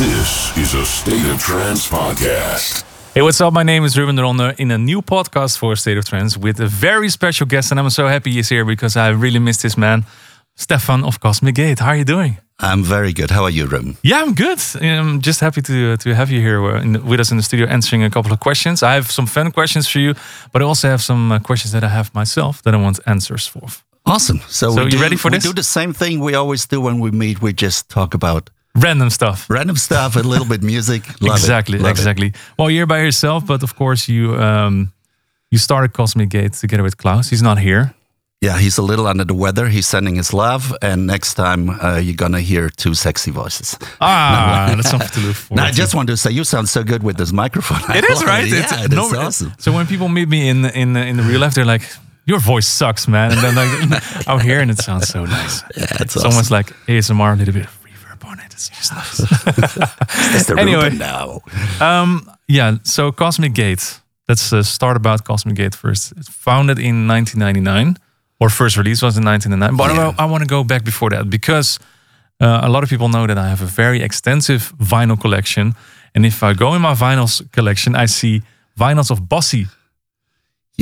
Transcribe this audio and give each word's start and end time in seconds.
This 0.00 0.56
is 0.56 0.72
a 0.72 0.86
State 0.86 1.26
of 1.30 1.38
Trance 1.38 1.86
podcast. 1.86 2.84
Hey, 3.14 3.20
what's 3.20 3.38
up? 3.42 3.52
My 3.52 3.62
name 3.62 3.84
is 3.84 3.98
Ruben 3.98 4.16
de 4.16 4.22
Ronde 4.22 4.54
in 4.58 4.70
a 4.70 4.78
new 4.78 5.02
podcast 5.02 5.58
for 5.58 5.76
State 5.76 5.98
of 5.98 6.06
Trance 6.06 6.38
with 6.38 6.58
a 6.58 6.66
very 6.66 7.10
special 7.10 7.46
guest, 7.46 7.70
and 7.70 7.78
I'm 7.78 7.90
so 7.90 8.06
happy 8.06 8.30
he's 8.32 8.48
here 8.48 8.64
because 8.64 8.96
I 8.96 9.10
really 9.10 9.38
missed 9.38 9.62
this 9.62 9.76
man, 9.76 10.06
Stefan 10.56 11.04
of 11.04 11.20
Cosmic 11.20 11.54
Gate. 11.54 11.80
How 11.80 11.88
are 11.88 11.96
you 11.96 12.04
doing? 12.06 12.38
I'm 12.58 12.82
very 12.82 13.12
good. 13.12 13.30
How 13.30 13.42
are 13.44 13.50
you, 13.50 13.66
Ruben? 13.66 13.96
Yeah, 14.02 14.22
I'm 14.22 14.32
good. 14.34 14.58
I'm 14.80 15.20
just 15.20 15.40
happy 15.40 15.60
to 15.62 15.96
to 15.98 16.14
have 16.14 16.30
you 16.30 16.40
here 16.40 16.64
uh, 16.64 16.80
the- 16.92 17.00
with 17.04 17.20
us 17.20 17.30
in 17.30 17.36
the 17.36 17.42
studio 17.42 17.66
answering 17.66 18.02
a 18.02 18.08
couple 18.10 18.32
of 18.32 18.38
questions. 18.40 18.82
I 18.82 18.94
have 18.94 19.10
some 19.10 19.26
fun 19.26 19.50
questions 19.52 19.86
for 19.86 19.98
you, 20.00 20.14
but 20.52 20.62
I 20.62 20.64
also 20.64 20.88
have 20.88 21.02
some 21.02 21.30
uh, 21.34 21.38
questions 21.40 21.72
that 21.72 21.82
I 21.84 21.88
have 21.88 22.10
myself 22.14 22.62
that 22.62 22.72
I 22.74 22.78
want 22.78 23.00
answers 23.06 23.46
for. 23.46 23.66
Awesome. 24.06 24.40
So, 24.48 24.70
So 24.70 24.76
we 24.76 24.84
you 24.84 24.90
do, 24.98 25.02
ready 25.02 25.16
for 25.16 25.30
we 25.30 25.36
this? 25.36 25.44
do 25.44 25.52
the 25.52 25.62
same 25.62 25.92
thing 25.92 26.20
we 26.24 26.34
always 26.36 26.66
do 26.66 26.80
when 26.80 27.00
we 27.02 27.10
meet. 27.10 27.42
We 27.42 27.52
just 27.52 27.88
talk 27.90 28.14
about 28.14 28.50
Random 28.82 29.10
stuff. 29.10 29.46
random 29.50 29.76
stuff, 29.76 30.16
a 30.16 30.20
little 30.20 30.46
bit 30.46 30.62
music. 30.62 31.02
Love 31.20 31.36
it. 31.36 31.40
exactly, 31.40 31.78
it. 31.78 31.86
exactly. 31.86 32.32
Well, 32.58 32.70
you're 32.70 32.86
by 32.86 33.00
yourself, 33.02 33.44
but 33.46 33.62
of 33.62 33.74
course 33.74 34.08
you 34.08 34.34
um, 34.36 34.92
you 35.50 35.58
started 35.58 35.92
Cosmic 35.92 36.28
Gate 36.30 36.52
together 36.60 36.82
with 36.82 36.96
Klaus. 36.96 37.30
He's 37.30 37.42
not 37.42 37.58
here. 37.58 37.92
Yeah, 38.42 38.58
he's 38.58 38.78
a 38.78 38.82
little 38.82 39.06
under 39.06 39.24
the 39.26 39.34
weather. 39.34 39.68
He's 39.68 39.86
sending 39.86 40.16
his 40.16 40.32
love, 40.32 40.72
and 40.80 41.06
next 41.06 41.34
time 41.34 41.68
uh, 41.68 41.98
you're 41.98 42.16
gonna 42.16 42.40
hear 42.40 42.70
two 42.70 42.94
sexy 42.94 43.30
voices. 43.32 43.76
Ah, 44.00 44.72
that's 44.76 44.88
something 44.90 45.10
to 45.10 45.20
look 45.26 45.36
for. 45.36 45.60
I 45.60 45.70
just 45.72 45.94
want 45.94 46.08
to 46.08 46.16
say 46.16 46.30
you 46.30 46.44
sound 46.44 46.68
so 46.68 46.82
good 46.82 47.02
with 47.02 47.16
this 47.16 47.32
microphone. 47.32 47.82
It 47.96 48.04
is 48.10 48.24
right. 48.24 48.46
Yeah, 48.48 48.58
It's- 48.60 48.84
it 48.84 48.92
is 48.92 48.96
no- 49.12 49.20
awesome. 49.20 49.52
So 49.58 49.72
when 49.72 49.86
people 49.86 50.08
meet 50.08 50.28
me 50.28 50.48
in 50.48 50.64
in 50.64 50.96
in 50.96 51.16
the 51.16 51.22
real 51.22 51.40
life, 51.40 51.52
they're 51.54 51.72
like, 51.72 51.82
"Your 52.24 52.40
voice 52.40 52.66
sucks, 52.66 53.06
man," 53.08 53.30
and 53.32 53.40
then 53.42 53.54
like 53.56 54.28
out 54.28 54.42
here, 54.42 54.60
and 54.62 54.70
it 54.70 54.78
sounds 54.78 55.08
so 55.08 55.24
nice. 55.26 55.62
Yeah, 55.76 55.84
it's 55.84 56.00
It's 56.00 56.16
awesome. 56.16 56.30
almost 56.30 56.50
like 56.50 56.72
ASMR, 56.88 57.32
a 57.32 57.36
little 57.36 57.54
bit 57.54 57.66
on 58.30 58.38
it. 58.44 58.52
It's 58.54 58.68
just 58.68 58.92
nice. 58.94 59.18
The 60.46 60.56
Anyway. 60.58 60.90
Now. 60.90 61.40
yeah. 62.48 62.76
So 62.84 63.12
Cosmic 63.12 63.52
Gate. 63.54 64.00
Let's 64.28 64.52
uh, 64.52 64.62
start 64.62 64.96
about 64.96 65.24
Cosmic 65.24 65.56
Gate 65.56 65.74
first. 65.74 66.12
It's 66.16 66.28
founded 66.28 66.78
in 66.78 67.08
1999, 67.08 67.96
or 68.38 68.48
first 68.48 68.76
release 68.76 69.02
was 69.02 69.16
in 69.18 69.24
1999. 69.24 69.76
But 69.76 69.94
Yeah. 69.94 70.12
I, 70.18 70.24
I 70.24 70.26
want 70.30 70.42
to 70.42 70.48
go 70.56 70.62
back 70.64 70.84
before 70.84 71.10
that 71.10 71.28
because 71.28 71.78
uh, 72.40 72.60
a 72.62 72.68
lot 72.68 72.82
of 72.84 72.88
people 72.88 73.08
know 73.08 73.26
that 73.26 73.36
I 73.38 73.48
have 73.48 73.60
a 73.62 73.66
very 73.82 74.00
extensive 74.02 74.72
vinyl 74.78 75.16
collection, 75.20 75.74
and 76.14 76.24
if 76.24 76.42
I 76.42 76.54
go 76.54 76.74
in 76.74 76.80
my 76.82 76.94
vinyls 76.94 77.42
collection, 77.52 77.96
I 77.96 78.06
see 78.06 78.42
vinyls 78.78 79.10
of 79.10 79.18
Bossi 79.28 79.66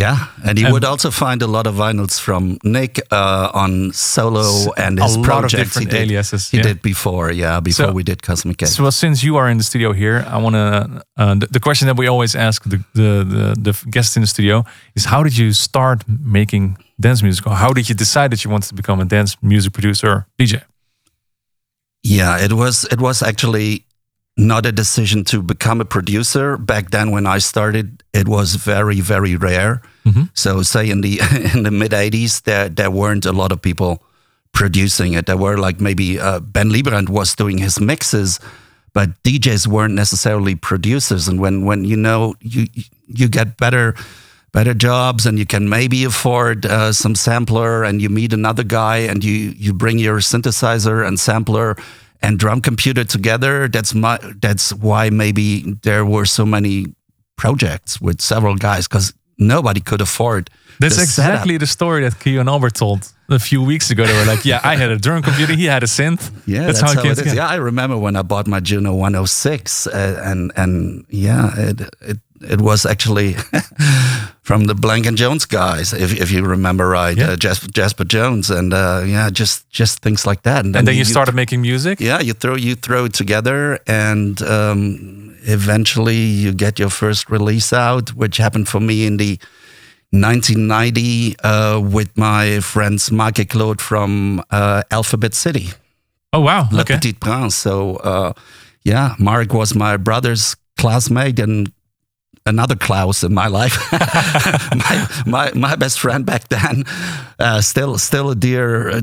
Yeah, 0.00 0.16
and 0.44 0.58
you 0.58 0.66
And- 0.66 0.72
would 0.74 0.84
also 0.84 1.10
find 1.10 1.42
a 1.42 1.46
lot 1.46 1.66
of 1.66 1.74
vinyls 1.74 2.20
from 2.20 2.58
Nick 2.62 3.00
uh, 3.10 3.62
on 3.62 3.92
solo 3.92 4.72
and 4.76 4.98
his 5.02 5.16
projects 5.16 5.74
he 5.78 5.84
did. 5.86 5.94
aliases, 6.02 6.50
He 6.50 6.56
yeah. 6.58 6.66
did 6.68 6.82
before, 6.82 7.32
yeah, 7.32 7.60
before 7.60 7.86
So- 7.86 7.92
we 7.96 8.02
did 8.04 8.22
Cosmic 8.22 8.56
Gate. 8.58 8.68
So, 8.70 8.82
well, 8.82 8.92
since 8.92 9.26
you 9.26 9.36
are 9.38 9.50
in 9.50 9.58
the 9.58 9.64
studio 9.64 9.92
here, 9.92 10.18
I 10.34 10.36
want 10.44 10.54
to. 10.54 11.02
Uh, 11.22 11.34
the, 11.40 11.46
the 11.50 11.60
question 11.60 11.86
that 11.88 11.98
we 11.98 12.06
always 12.08 12.34
ask 12.36 12.62
the, 12.72 12.78
the 12.94 13.10
the 13.34 13.44
the 13.66 13.72
guests 13.90 14.14
in 14.16 14.22
the 14.22 14.28
studio 14.28 14.64
is: 14.94 15.04
How 15.06 15.22
did 15.24 15.36
you 15.36 15.52
start 15.52 15.98
making 16.38 16.76
dance 17.00 17.22
music? 17.26 17.46
Or 17.46 17.54
how 17.64 17.72
did 17.74 17.84
you 17.88 17.96
decide 17.96 18.28
that 18.32 18.40
you 18.44 18.50
wanted 18.52 18.68
to 18.68 18.74
become 18.74 19.02
a 19.02 19.04
dance 19.16 19.36
music 19.42 19.72
producer, 19.72 20.26
DJ? 20.38 20.60
Yeah, 22.02 22.44
it 22.44 22.52
was 22.52 22.84
it 22.92 23.00
was 23.00 23.22
actually 23.22 23.84
not 24.38 24.64
a 24.64 24.72
decision 24.72 25.24
to 25.24 25.42
become 25.42 25.80
a 25.80 25.84
producer 25.84 26.56
back 26.56 26.90
then 26.90 27.10
when 27.10 27.26
I 27.26 27.38
started. 27.38 28.04
It 28.14 28.28
was 28.28 28.54
very 28.54 29.00
very 29.00 29.36
rare. 29.36 29.82
So 30.32 30.62
say 30.62 30.88
in 30.88 31.02
the 31.02 31.20
in 31.54 31.64
the 31.64 31.70
mid 31.70 31.90
'80s, 31.90 32.42
there 32.44 32.68
there 32.68 32.90
weren't 32.90 33.26
a 33.26 33.32
lot 33.32 33.52
of 33.52 33.60
people 33.60 34.02
producing 34.52 35.12
it. 35.12 35.26
There 35.26 35.36
were 35.36 35.58
like 35.58 35.80
maybe 35.80 36.18
uh, 36.20 36.40
Ben 36.40 36.70
Liebrand 36.70 37.08
was 37.08 37.34
doing 37.34 37.58
his 37.58 37.80
mixes, 37.80 38.40
but 38.94 39.10
DJs 39.24 39.66
weren't 39.66 39.94
necessarily 39.94 40.54
producers. 40.54 41.28
And 41.28 41.40
when 41.40 41.66
when 41.66 41.84
you 41.84 41.96
know 41.96 42.34
you 42.40 42.68
you 43.08 43.28
get 43.28 43.56
better 43.56 43.94
better 44.52 44.72
jobs 44.72 45.26
and 45.26 45.38
you 45.38 45.46
can 45.46 45.68
maybe 45.68 46.04
afford 46.04 46.64
uh, 46.64 46.92
some 46.92 47.14
sampler 47.14 47.84
and 47.84 48.00
you 48.00 48.08
meet 48.08 48.32
another 48.32 48.64
guy 48.64 48.98
and 48.98 49.22
you 49.22 49.52
you 49.56 49.74
bring 49.74 49.98
your 49.98 50.20
synthesizer 50.20 51.06
and 51.06 51.20
sampler 51.20 51.76
and 52.22 52.38
drum 52.38 52.60
computer 52.60 53.04
together 53.04 53.68
that's 53.68 53.94
my 53.94 54.18
that's 54.40 54.72
why 54.74 55.10
maybe 55.10 55.74
there 55.82 56.04
were 56.04 56.24
so 56.24 56.44
many 56.44 56.86
projects 57.36 58.00
with 58.00 58.20
several 58.20 58.56
guys 58.56 58.88
because 58.88 59.14
nobody 59.38 59.80
could 59.80 60.00
afford 60.00 60.50
That's 60.80 60.96
the 60.96 61.06
setup. 61.06 61.30
exactly 61.30 61.58
the 61.58 61.66
story 61.66 62.02
that 62.02 62.14
Kyau 62.18 62.40
and 62.40 62.48
Albert 62.48 62.74
told 62.74 63.12
a 63.28 63.38
few 63.38 63.62
weeks 63.62 63.90
ago. 63.90 64.06
They 64.06 64.12
were 64.12 64.24
like, 64.24 64.44
"Yeah, 64.44 64.60
I 64.64 64.76
had 64.76 64.90
a 64.90 64.96
drum 64.96 65.22
computer. 65.22 65.54
He 65.54 65.66
had 65.66 65.82
a 65.82 65.86
synth. 65.86 66.30
Yeah, 66.46 66.66
that's, 66.66 66.80
that's, 66.80 66.92
how 66.92 67.00
it 67.00 67.02
came 67.02 67.12
it 67.12 67.18
is. 67.18 67.34
Yeah, 67.34 67.46
I 67.46 67.56
remember 67.56 67.96
when 67.96 68.16
I 68.16 68.22
bought 68.22 68.46
my 68.46 68.60
Juno 68.60 68.94
106, 68.94 69.86
uh, 69.86 70.22
and 70.24 70.52
and 70.56 71.04
yeah, 71.08 71.50
it 71.56 71.80
it 72.00 72.18
it 72.40 72.60
was 72.60 72.86
actually 72.86 73.34
from 74.48 74.64
the 74.64 74.74
Blank 74.74 75.06
and 75.06 75.18
Jones 75.18 75.44
guys, 75.46 75.92
if 75.92 76.10
if 76.12 76.30
you 76.30 76.42
remember 76.50 76.88
right, 76.88 77.18
Yeah. 77.18 77.32
uh, 77.32 77.36
Jasper, 77.36 77.68
Jaspa 77.78 78.04
Jones, 78.06 78.50
and 78.50 78.72
uh, 78.72 79.02
yeah, 79.06 79.28
just 79.40 79.68
just 79.80 80.00
things 80.02 80.24
like 80.26 80.40
that. 80.42 80.64
And 80.64 80.74
then 80.74 80.96
you 80.96 81.04
started 81.04 81.34
making 81.34 81.60
music. 81.60 82.00
yeah, 82.00 82.22
you 82.22 82.32
throw 82.34 82.56
you 82.56 82.74
throw 82.74 83.04
it 83.04 83.12
together, 83.12 83.78
and 83.86 84.40
um, 84.42 85.36
eventually 85.44 86.16
you 86.42 86.54
get 86.54 86.78
your 86.78 86.90
first 86.90 87.28
release 87.30 87.76
out, 87.76 88.14
which 88.16 88.38
happened 88.38 88.68
for 88.68 88.80
me 88.80 89.04
in 89.06 89.18
the 89.18 89.38
1990 90.12 91.36
uh, 91.44 91.80
with 91.80 92.16
my 92.16 92.60
friends 92.60 93.10
Mark 93.12 93.38
and 93.38 93.48
Claude 93.50 93.80
from 93.80 94.40
uh, 94.50 94.82
Alphabet 94.90 95.34
City. 95.34 95.68
Oh 96.32 96.40
wow! 96.40 96.68
Le 96.72 96.80
okay. 96.80 96.94
Petit 96.94 97.12
Prince. 97.12 97.54
So, 97.56 97.96
uh, 97.96 98.32
yeah, 98.82 99.14
Mark 99.18 99.52
was 99.52 99.74
my 99.74 99.98
brother's 99.98 100.56
classmate 100.78 101.38
and 101.38 101.70
another 102.46 102.76
Klaus 102.76 103.22
in 103.24 103.32
my 103.34 103.46
life. 103.48 103.76
my, 104.74 105.06
my 105.26 105.52
my 105.54 105.76
best 105.76 105.98
friend 105.98 106.24
back 106.26 106.48
then, 106.48 106.84
uh, 107.38 107.60
still 107.60 107.98
still 107.98 108.30
a 108.30 108.34
dear, 108.34 108.90
uh, 108.90 109.00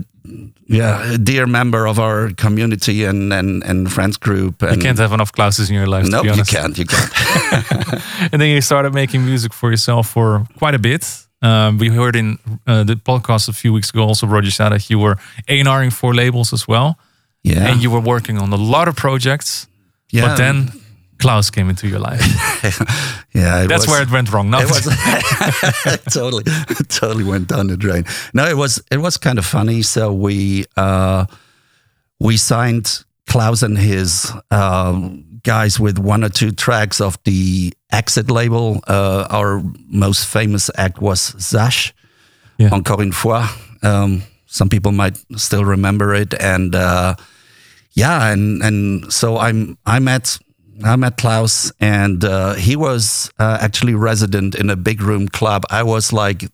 yeah, 0.68 1.14
a 1.14 1.18
dear 1.18 1.46
member 1.48 1.88
of 1.88 1.98
our 2.00 2.32
community 2.36 3.06
and 3.06 3.34
and, 3.34 3.64
and 3.64 3.92
friends 3.92 4.18
group. 4.18 4.62
And 4.64 4.76
You 4.76 4.82
can't 4.82 5.00
have 5.00 5.14
enough 5.14 5.32
classes 5.32 5.70
in 5.70 5.76
your 5.76 5.88
life. 5.88 6.10
no, 6.10 6.24
to 6.24 6.32
be 6.32 6.38
you 6.38 6.44
can't. 6.44 6.78
You 6.78 6.86
can't. 6.86 7.12
and 8.32 8.42
then 8.42 8.50
you 8.50 8.62
started 8.62 8.94
making 8.94 9.26
music 9.26 9.54
for 9.54 9.70
yourself 9.70 10.08
for 10.08 10.46
quite 10.58 10.76
a 10.76 10.80
bit. 10.80 11.26
Um, 11.42 11.78
we 11.78 11.90
heard 11.90 12.16
in 12.16 12.38
uh, 12.68 12.84
the 12.84 12.96
podcast 12.96 13.50
a 13.50 13.54
few 13.54 13.74
weeks 13.74 13.90
ago 13.92 14.02
also, 14.08 14.26
Roger 14.28 14.52
said 14.52 14.70
that 14.72 14.90
you 14.90 14.98
were 15.00 15.18
A&Ring 15.48 15.92
for 15.92 16.14
labels 16.16 16.54
as 16.54 16.68
well. 16.68 16.96
yeah, 17.44 17.68
And 17.70 17.84
you 17.84 17.92
were 17.92 18.02
working 18.02 18.40
on 18.40 18.52
a 18.54 18.58
lot 18.58 18.88
of 18.88 18.96
projects. 18.96 19.68
yeah. 20.12 20.28
But 20.28 20.38
then 20.38 20.72
Klaus 21.18 21.50
came 21.50 21.70
into 21.70 21.88
your 21.88 22.00
life. 22.00 22.22
yeah, 23.34 23.64
it 23.64 23.68
That's 23.68 23.86
was- 23.86 23.88
where 23.88 24.02
it 24.04 24.12
went 24.12 24.32
wrong. 24.32 24.54
It 24.54 24.70
was 24.70 24.86
totally 26.14 26.44
totally 26.90 27.24
went 27.24 27.48
down 27.48 27.68
the 27.68 27.78
drain 27.78 28.06
no 28.34 28.46
it 28.46 28.58
was 28.58 28.82
it 28.92 28.98
was 28.98 29.18
kind 29.18 29.38
of 29.40 29.46
funny 29.46 29.82
so 29.82 30.12
we 30.14 30.66
uh 30.78 31.26
we 32.20 32.38
signed 32.38 33.04
klaus 33.28 33.64
and 33.64 33.78
his 33.78 34.32
um 34.52 35.24
guys 35.44 35.80
with 35.80 35.98
one 36.00 36.24
or 36.24 36.30
two 36.30 36.52
tracks 36.52 37.00
of 37.02 37.18
the 37.24 37.74
exit 37.92 38.30
label 38.32 38.80
uh 38.88 39.28
our 39.30 39.62
most 39.88 40.26
famous 40.26 40.70
act 40.78 41.02
was 41.02 41.36
Sash 41.38 41.94
Yeah. 42.58 42.70
encore 42.72 43.02
une 43.02 43.12
fois 43.14 43.48
um 43.84 44.22
some 44.46 44.70
people 44.70 44.92
might 44.92 45.18
still 45.38 45.66
remember 45.66 46.14
it 46.16 46.34
and 46.40 46.74
uh 46.76 47.16
yeah 47.94 48.32
and 48.32 48.62
and 48.64 49.12
so 49.12 49.38
i'm 49.38 49.78
i 49.86 50.00
met 50.00 50.40
i 50.84 50.96
met 50.96 51.18
klaus 51.18 51.72
and 51.80 52.24
uh, 52.24 52.54
he 52.54 52.76
was 52.76 53.32
uh, 53.40 53.58
actually 53.62 53.94
resident 53.96 54.56
in 54.56 54.70
a 54.70 54.76
big 54.76 55.02
room 55.02 55.28
club. 55.28 55.64
I 55.70 55.84
was 55.84 56.12
like 56.12 56.46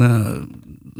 uh, 0.00 0.40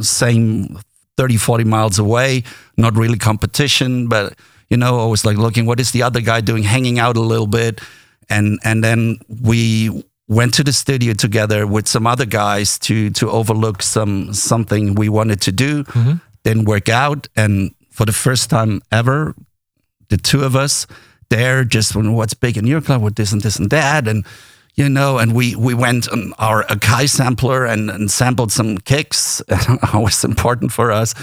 same 0.01 0.79
30 1.17 1.37
40 1.37 1.65
miles 1.65 1.99
away 1.99 2.43
not 2.77 2.97
really 2.97 3.19
competition 3.19 4.09
but 4.09 4.35
you 4.69 4.77
know 4.77 5.01
i 5.01 5.07
was 5.07 5.25
like 5.25 5.37
looking 5.39 5.67
what 5.67 5.79
is 5.79 5.91
the 5.93 6.03
other 6.03 6.21
guy 6.21 6.41
doing 6.41 6.65
hanging 6.65 6.99
out 6.99 7.17
a 7.17 7.21
little 7.21 7.47
bit. 7.47 7.81
And 8.31 8.59
and 8.65 8.83
then 8.83 9.19
we 9.29 9.91
went 10.29 10.55
to 10.55 10.65
the 10.65 10.73
studio 10.73 11.13
together 11.15 11.67
with 11.67 11.87
some 11.87 12.07
other 12.07 12.25
guys 12.27 12.79
to 12.79 13.11
to 13.11 13.31
overlook 13.31 13.83
some 13.83 14.33
something 14.33 14.95
we 14.95 15.09
wanted 15.09 15.41
to 15.43 15.53
do 15.53 15.85
didn't 16.43 16.65
work 16.65 16.89
out. 16.89 17.29
And 17.37 17.75
for 17.91 18.07
the 18.07 18.13
first 18.13 18.49
time 18.51 18.81
ever 18.91 19.35
the 20.09 20.17
two 20.17 20.43
of 20.43 20.57
us 20.57 20.87
there 21.29 21.65
just 21.65 21.95
when 21.95 22.13
what's 22.13 22.35
big 22.35 22.57
in 22.57 22.67
your 22.67 22.81
club 22.81 23.03
with 23.03 23.17
this 23.17 23.33
and 23.33 23.43
this 23.43 23.57
and 23.57 23.71
that? 23.71 24.09
And 24.09 24.25
you 24.75 24.89
know 24.89 25.19
and 25.19 25.35
we 25.35 25.55
we 25.55 25.75
went 25.75 26.09
on 26.09 26.33
our 26.39 26.65
Akai 26.65 27.09
sampler 27.09 27.65
and, 27.65 27.91
and 27.91 28.11
sampled 28.11 28.53
some 28.53 28.79
kicks 28.79 29.43
always 29.93 30.25
important 30.25 30.73
for 30.73 30.91
us 30.93 31.15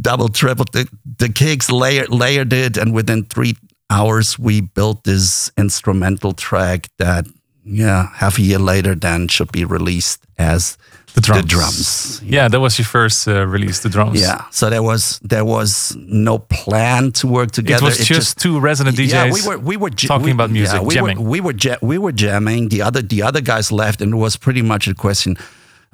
double 0.00 0.28
tripled 0.28 0.72
the, 0.72 0.88
the 1.18 1.28
kicks 1.28 1.70
layered 1.70 2.08
layered 2.08 2.52
it 2.52 2.76
and 2.76 2.94
within 2.94 3.24
three 3.24 3.56
hours 3.90 4.38
we 4.38 4.60
built 4.60 5.04
this 5.04 5.50
instrumental 5.56 6.32
track 6.32 6.88
that 6.98 7.26
yeah 7.64 8.08
half 8.14 8.38
a 8.38 8.42
year 8.42 8.58
later 8.58 8.94
then 8.94 9.28
should 9.28 9.52
be 9.52 9.64
released 9.64 10.24
as 10.38 10.78
The 11.14 11.20
drums. 11.20 11.42
the 11.42 11.48
drums 11.48 12.20
Yeah, 12.24 12.48
that 12.48 12.60
was 12.60 12.76
your 12.78 12.86
first 12.86 13.28
uh, 13.28 13.46
release, 13.46 13.78
the 13.80 13.88
drums. 13.88 14.20
yeah 14.20 14.44
so 14.50 14.68
there 14.70 14.82
was 14.82 15.20
there 15.30 15.44
was 15.44 15.94
no 15.96 16.38
plan 16.38 17.12
to 17.12 17.26
work 17.28 17.50
together. 17.52 17.84
It 17.86 17.98
was 17.98 18.08
just, 18.08 18.38
two 18.38 18.58
resident 18.60 18.96
DJs. 18.96 19.10
yeah, 19.12 19.32
we 19.32 19.40
were 19.48 19.58
we 19.70 19.76
were 19.76 19.90
talking 19.90 20.24
we- 20.26 20.32
about 20.32 20.50
music, 20.50 20.74
yeah, 20.80 20.86
we 20.86 20.94
jamming. 20.94 21.18
Were, 21.22 21.30
we 21.30 21.40
were 21.40 21.54
ja- 21.64 21.78
we 21.82 21.98
were 21.98 22.12
jamming. 22.12 22.68
The 22.70 22.82
other 22.82 23.02
the 23.02 23.22
other 23.22 23.40
guys 23.42 23.70
left, 23.70 24.00
and 24.02 24.12
it 24.12 24.16
was 24.18 24.36
pretty 24.36 24.62
much 24.62 24.88
a 24.88 24.94
question: 24.94 25.36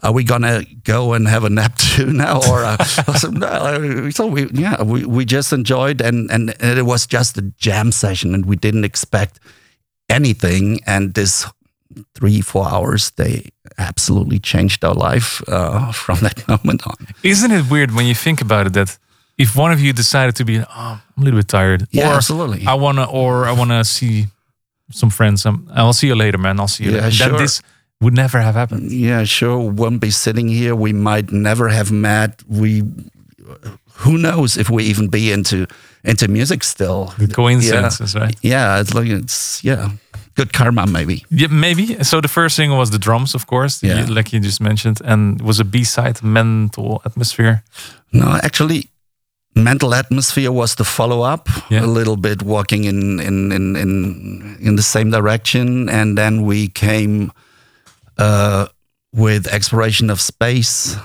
Are 0.03 0.13
we 0.15 0.25
gonna 0.25 0.65
go 0.85 1.13
and 1.15 1.29
have 1.29 1.45
a 1.45 1.51
nap 1.51 1.77
too 1.95 2.13
now, 2.13 2.41
or 2.51 2.65
uh, 2.65 2.77
no, 3.31 4.11
so 4.11 4.27
we 4.27 4.47
yeah 4.53 4.83
we, 4.83 5.05
we 5.05 5.25
just 5.25 5.53
enjoyed 5.53 6.01
and, 6.01 6.31
and 6.31 6.55
and 6.61 6.79
it 6.79 6.87
was 6.87 7.07
just 7.07 7.37
a 7.39 7.43
jam 7.59 7.93
session, 7.93 8.35
and 8.35 8.47
we 8.47 8.57
didn't 8.57 8.85
expect 8.85 9.39
anything, 10.09 10.81
and 10.87 11.13
this 11.15 11.47
three 12.15 12.41
four 12.41 12.69
hours 12.69 13.11
they 13.17 13.51
absolutely 13.79 14.39
changed 14.39 14.85
our 14.85 14.95
life 14.95 15.43
uh, 15.49 15.93
from 16.05 16.19
that 16.21 16.47
moment 16.49 16.87
on. 16.87 16.97
Isn't 17.23 17.51
it 17.53 17.71
weird 17.71 17.91
when 17.93 18.07
you 18.07 18.15
think 18.15 18.41
about 18.41 18.67
it 18.67 18.73
that 18.75 18.99
if 19.39 19.57
one 19.57 19.73
of 19.73 19.81
you 19.81 19.93
decided 19.93 20.37
to 20.37 20.45
be, 20.45 20.59
oh, 20.61 20.67
I'm 20.69 21.01
a 21.23 21.25
little 21.25 21.39
bit 21.41 21.49
tired, 21.49 21.87
Yeah, 21.91 22.11
or 22.11 22.17
absolutely. 22.17 22.67
I 22.67 22.75
wanna, 22.75 23.05
or 23.05 23.47
I 23.47 23.53
wanna 23.53 23.85
see 23.85 24.27
some 24.91 25.11
friends, 25.11 25.47
um, 25.47 25.67
I'll 25.75 25.95
see 25.95 26.09
you 26.09 26.15
later, 26.15 26.39
man. 26.39 26.61
I'll 26.61 26.69
see 26.69 26.85
you 26.85 26.91
Yeah, 26.91 27.05
later. 27.05 27.17
That 27.25 27.31
sure. 27.31 27.39
this 27.39 27.63
would 28.01 28.15
never 28.15 28.41
have 28.41 28.55
happened. 28.55 28.93
yeah, 28.93 29.25
sure, 29.25 29.59
Won't 29.59 30.01
be 30.01 30.11
sitting 30.11 30.49
here. 30.49 30.75
We 30.75 30.93
might 30.93 31.33
never 31.33 31.69
have 31.69 31.91
met. 31.91 32.43
We, 32.49 32.83
who 34.05 34.19
knows 34.19 34.57
if 34.57 34.69
we 34.71 34.85
even 34.85 35.09
be 35.09 35.33
into 35.33 35.67
into 36.05 36.29
music 36.29 36.63
still. 36.65 37.13
The 37.19 37.27
coincidences, 37.29 38.15
yeah. 38.15 38.21
right? 38.23 38.37
Yeah, 38.43 38.81
it's 38.81 38.95
like 38.95 39.09
it's 39.09 39.63
yeah, 39.65 39.91
good 40.35 40.53
karma 40.53 40.87
maybe. 40.87 41.25
Yeah, 41.31 41.49
maybe. 41.51 42.03
So 42.05 42.21
the 42.21 42.29
first 42.29 42.57
single 42.57 42.79
was 42.79 42.91
the 42.91 42.99
drums, 42.99 43.35
of 43.35 43.47
course, 43.47 43.83
Yeah. 43.83 44.01
you- 44.07 44.15
like 44.15 44.33
you 44.33 44.41
just 44.41 44.61
mentioned, 44.61 45.01
and 45.05 45.41
was 45.43 45.61
a 45.61 45.65
B 45.65 45.85
side, 45.85 46.23
mental 46.23 47.01
atmosphere. 47.05 47.63
No, 48.13 48.39
actually, 48.43 48.89
mental 49.55 49.95
atmosphere 49.95 50.51
was 50.53 50.75
the 50.75 50.85
follow 50.85 51.23
up. 51.23 51.49
Yeah. 51.71 51.85
A 51.85 51.91
little 51.95 52.17
bit 52.17 52.43
walking 52.43 52.85
in 52.85 53.21
in 53.21 53.53
in 53.53 53.77
in 53.77 54.57
in 54.61 54.77
the 54.77 54.83
same 54.83 55.11
direction, 55.11 55.89
and 55.89 56.17
then 56.17 56.43
we 56.47 56.69
came 56.69 57.31
uh, 58.19 58.67
with 59.13 59.47
exploration 59.47 60.11
of 60.11 60.21
space. 60.21 60.97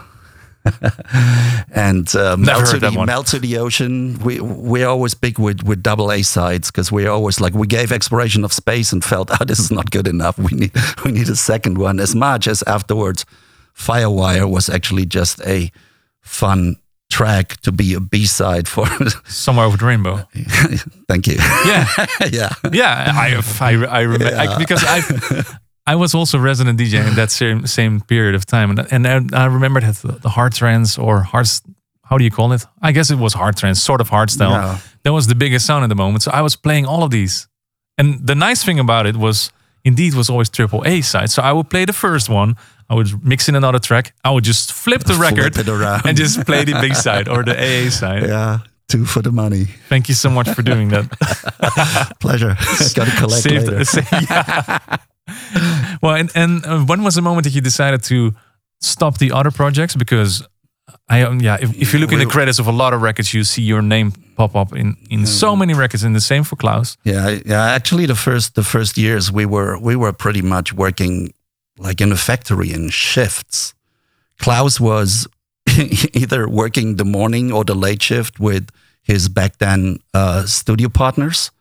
and 1.72 2.16
uh, 2.16 2.36
melt, 2.38 2.68
to 2.68 2.80
the, 2.80 2.92
melt 3.06 3.28
to 3.28 3.40
the 3.40 3.58
ocean. 3.58 4.18
We 4.20 4.40
we're 4.40 4.88
always 4.88 5.14
big 5.14 5.38
with, 5.40 5.64
with 5.64 5.84
double 5.84 6.12
A 6.12 6.24
sides 6.24 6.72
because 6.72 6.92
we're 6.92 7.10
always 7.10 7.40
like 7.40 7.54
we 7.54 7.68
gave 7.68 7.92
exploration 7.92 8.44
of 8.44 8.52
space 8.52 8.92
and 8.92 9.04
felt 9.04 9.30
oh 9.40 9.46
this 9.46 9.60
is 9.60 9.72
not 9.72 9.92
good 9.92 10.08
enough. 10.08 10.38
We 10.38 10.52
need 10.58 10.72
we 11.06 11.12
need 11.12 11.30
a 11.30 11.36
second 11.36 11.78
one. 11.78 12.00
As 12.00 12.16
much 12.16 12.48
as 12.48 12.64
afterwards, 12.64 13.26
Firewire 13.78 14.50
was 14.50 14.70
actually 14.70 15.06
just 15.06 15.42
a 15.46 15.72
fun 16.22 16.78
track 17.12 17.58
to 17.62 17.72
be 17.72 17.94
a 17.94 18.00
B 18.00 18.26
side 18.26 18.68
for. 18.68 18.88
Somewhere 19.26 19.66
over 19.66 19.78
the 19.78 19.86
rainbow. 19.86 20.28
Thank 21.08 21.28
you. 21.28 21.36
Yeah, 21.38 21.88
yeah. 22.32 22.50
yeah. 22.72 23.12
I 23.16 23.42
I, 23.60 23.86
I 23.86 24.02
remember 24.02 24.36
I, 24.36 24.58
because 24.58 24.84
I 24.84 25.02
I 25.88 25.96
was 25.96 26.16
also 26.16 26.38
resident 26.40 26.80
DJ 26.80 27.08
in 27.08 27.16
that 27.16 27.32
same 27.32 27.68
same 27.68 28.02
period 28.02 28.36
of 28.36 28.46
time, 28.46 28.70
and 28.72 28.88
and 28.92 29.08
I, 29.34 29.44
I 29.44 29.46
remember 29.46 29.82
that 29.82 29.96
the, 29.96 30.14
the 30.14 30.30
hard 30.30 30.54
trance 30.54 30.98
or 30.98 31.22
hard 31.22 31.48
how 32.10 32.18
do 32.18 32.24
you 32.24 32.32
call 32.32 32.54
it? 32.54 32.66
I 32.82 32.92
guess 32.92 33.10
it 33.12 33.18
was 33.18 33.34
hard 33.34 33.56
trance, 33.58 33.82
sort 33.82 34.02
of 34.02 34.10
hardstyle. 34.10 34.52
Yeah. 34.52 34.78
That 35.04 35.14
was 35.14 35.26
the 35.28 35.36
biggest 35.36 35.66
sound 35.66 35.84
at 35.84 35.90
the 35.90 35.96
moment. 35.96 36.24
So 36.24 36.32
I 36.32 36.42
was 36.42 36.56
playing 36.56 36.86
all 36.86 37.04
of 37.04 37.10
these, 37.12 37.48
and 37.98 38.26
the 38.28 38.36
nice 38.36 38.64
thing 38.64 38.80
about 38.80 39.06
it 39.06 39.16
was 39.16 39.52
indeed 39.84 40.14
was 40.16 40.30
always 40.30 40.50
triple 40.50 40.84
A 40.86 41.02
side. 41.02 41.30
So 41.30 41.42
I 41.42 41.52
would 41.52 41.70
play 41.70 41.86
the 41.86 41.94
first 41.94 42.30
one. 42.30 42.56
I 42.90 42.94
would 42.94 43.24
mix 43.24 43.50
in 43.50 43.56
another 43.56 43.80
track. 43.80 44.14
I 44.24 44.30
would 44.31 44.44
just 44.44 44.72
flip 44.72 45.04
the 45.04 45.16
record 45.16 45.58
and 46.06 46.18
just 46.18 46.46
play 46.46 46.64
the 46.66 46.78
big 46.81 46.96
side 46.96 47.28
or 47.28 47.44
the 47.44 47.56
AA 47.56 47.90
side. 48.02 48.24
Yeah. 48.24 48.60
Two 48.88 49.06
for 49.06 49.24
the 49.24 49.31
money. 49.31 49.66
Thank 49.90 50.08
you 50.10 50.16
so 50.16 50.30
much 50.30 50.48
for 50.50 50.62
doing 50.62 50.90
that. 50.90 51.06
Pleasure. 52.20 52.56
Got 52.96 53.06
to 53.08 53.16
collect 53.18 53.42
Saved- 53.42 53.68
later. 53.68 54.02
yeah. 54.30 54.98
well, 56.01 56.16
and, 56.16 56.31
and 56.36 56.66
uh, 56.66 56.80
when 56.81 57.04
was 57.04 57.16
the 57.16 57.22
moment 57.22 57.45
that 57.45 57.56
you 57.56 57.62
decided 57.62 58.04
to 58.04 58.33
stop 58.80 59.18
the 59.18 59.31
other 59.31 59.51
projects? 59.51 59.95
Because 59.95 60.48
I, 61.07 61.22
um, 61.22 61.39
yeah, 61.39 61.57
if, 61.60 61.75
if 61.75 61.94
you 61.94 62.00
look 62.00 62.12
in 62.12 62.19
the 62.19 62.25
credits 62.25 62.60
of 62.60 62.68
a 62.68 62.72
lot 62.72 62.94
of 62.94 63.01
records, 63.01 63.33
you 63.33 63.44
see 63.44 63.62
your 63.62 63.81
name 63.81 64.12
pop 64.36 64.56
up 64.56 64.74
in, 64.74 64.98
in 65.10 65.25
so 65.25 65.56
many 65.56 65.74
records, 65.74 66.04
and 66.04 66.16
the 66.16 66.22
same 66.22 66.44
for 66.44 66.56
Klaus. 66.56 66.98
Yeah, 67.04 67.39
yeah. 67.45 67.63
Actually, 67.63 68.06
the 68.06 68.16
first 68.16 68.56
the 68.56 68.63
first 68.63 68.98
years 68.98 69.31
we 69.31 69.45
were 69.45 69.77
we 69.77 69.95
were 69.95 70.13
pretty 70.13 70.42
much 70.42 70.74
working 70.74 71.33
like 71.78 72.01
in 72.01 72.12
a 72.12 72.18
factory 72.18 72.71
in 72.71 72.89
shifts. 72.89 73.74
Klaus 74.39 74.80
was 74.80 75.28
either 76.13 76.48
working 76.50 76.95
the 76.95 77.06
morning 77.06 77.51
or 77.51 77.63
the 77.63 77.75
late 77.75 78.01
shift 78.01 78.39
with 78.39 78.69
his 79.06 79.30
back 79.30 79.57
then 79.60 80.00
uh, 80.13 80.46
studio 80.46 80.90
partners. 80.90 81.52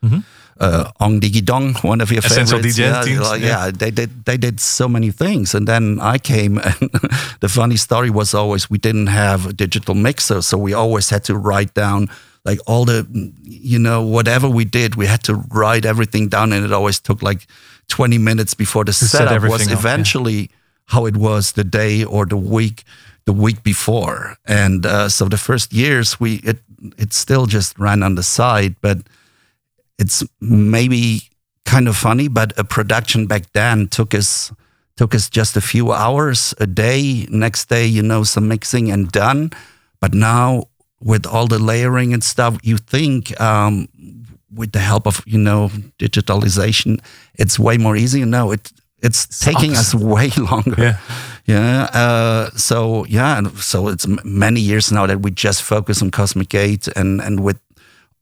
Uh, 0.60 0.88
Ong 1.00 1.20
Digi 1.20 1.44
Dong, 1.44 1.74
one 1.82 2.00
of 2.00 2.12
your 2.12 2.22
Mm-hmm. 2.22 2.32
Essential 2.32 2.58
favorites. 2.58 2.78
DJ 2.78 2.84
yeah, 2.86 3.02
teams, 3.02 3.20
like, 3.20 3.42
yeah. 3.42 3.64
yeah, 3.66 3.70
they 3.72 3.90
did 3.90 4.24
they 4.24 4.36
did 4.36 4.60
so 4.60 4.86
many 4.88 5.10
things, 5.10 5.54
and 5.54 5.66
then 5.66 5.98
I 6.00 6.18
came. 6.18 6.58
and 6.58 6.90
The 7.40 7.48
funny 7.48 7.76
story 7.76 8.08
was 8.08 8.34
always 8.34 8.70
we 8.70 8.78
didn't 8.78 9.08
have 9.08 9.46
a 9.46 9.52
digital 9.52 9.94
mixer, 9.94 10.42
so 10.42 10.56
we 10.56 10.72
always 10.72 11.10
had 11.10 11.24
to 11.24 11.34
write 11.36 11.74
down 11.74 12.08
like 12.44 12.60
all 12.66 12.84
the, 12.84 13.04
you 13.42 13.78
know, 13.78 14.02
whatever 14.02 14.48
we 14.48 14.64
did, 14.64 14.94
we 14.96 15.06
had 15.06 15.22
to 15.24 15.34
write 15.50 15.84
everything 15.84 16.28
down, 16.28 16.52
and 16.52 16.64
it 16.64 16.72
always 16.72 17.00
took 17.00 17.20
like 17.22 17.46
twenty 17.88 18.18
minutes 18.18 18.54
before 18.54 18.84
the 18.84 18.92
set 18.92 19.10
setup 19.10 19.42
was 19.42 19.44
everything 19.44 19.68
up, 19.68 19.82
yeah. 19.82 19.90
eventually 19.90 20.50
how 20.86 21.06
it 21.06 21.16
was 21.16 21.52
the 21.52 21.64
day 21.64 22.04
or 22.04 22.26
the 22.26 22.36
week 22.36 22.84
the 23.26 23.32
week 23.32 23.62
before. 23.62 24.36
And 24.46 24.84
uh, 24.86 25.08
so 25.08 25.28
the 25.28 25.38
first 25.38 25.72
years 25.72 26.20
we 26.20 26.36
it 26.36 26.58
it 26.98 27.12
still 27.12 27.46
just 27.46 27.78
ran 27.78 28.02
on 28.02 28.14
the 28.14 28.22
side 28.22 28.76
but 28.82 28.98
it's 29.98 30.22
maybe 30.40 31.22
kind 31.64 31.88
of 31.88 31.96
funny 31.96 32.28
but 32.28 32.52
a 32.58 32.64
production 32.64 33.26
back 33.26 33.50
then 33.52 33.88
took 33.88 34.14
us 34.14 34.52
took 34.96 35.14
us 35.14 35.30
just 35.30 35.56
a 35.56 35.60
few 35.60 35.92
hours 35.92 36.54
a 36.60 36.66
day. 36.66 37.26
Next 37.30 37.68
day 37.68 37.86
you 37.86 38.02
know 38.02 38.24
some 38.24 38.48
mixing 38.48 38.90
and 38.92 39.10
done. 39.10 39.50
But 40.00 40.12
now 40.14 40.64
with 41.00 41.26
all 41.26 41.46
the 41.46 41.58
layering 41.58 42.12
and 42.12 42.22
stuff 42.22 42.58
you 42.62 42.76
think 42.76 43.38
um, 43.40 43.88
with 44.52 44.72
the 44.72 44.78
help 44.80 45.06
of 45.06 45.22
you 45.26 45.38
know 45.38 45.70
digitalization 45.98 47.00
it's 47.34 47.58
way 47.58 47.78
more 47.78 47.96
easy. 47.96 48.24
No 48.24 48.52
it 48.52 48.72
it's 49.02 49.26
taking 49.40 49.72
us 49.76 49.94
way 50.14 50.30
longer. 50.36 50.82
Yeah. 50.82 50.98
Yeah. 51.44 51.84
Uh, 51.92 52.50
so 52.56 53.04
yeah. 53.06 53.38
and 53.38 53.58
So 53.58 53.88
it's 53.88 54.06
many 54.24 54.60
years 54.60 54.90
now 54.90 55.06
that 55.06 55.20
we 55.20 55.30
just 55.30 55.62
focus 55.62 56.02
on 56.02 56.10
Cosmic 56.10 56.48
Gate, 56.48 56.88
and 56.96 57.20
and 57.20 57.40
with 57.40 57.60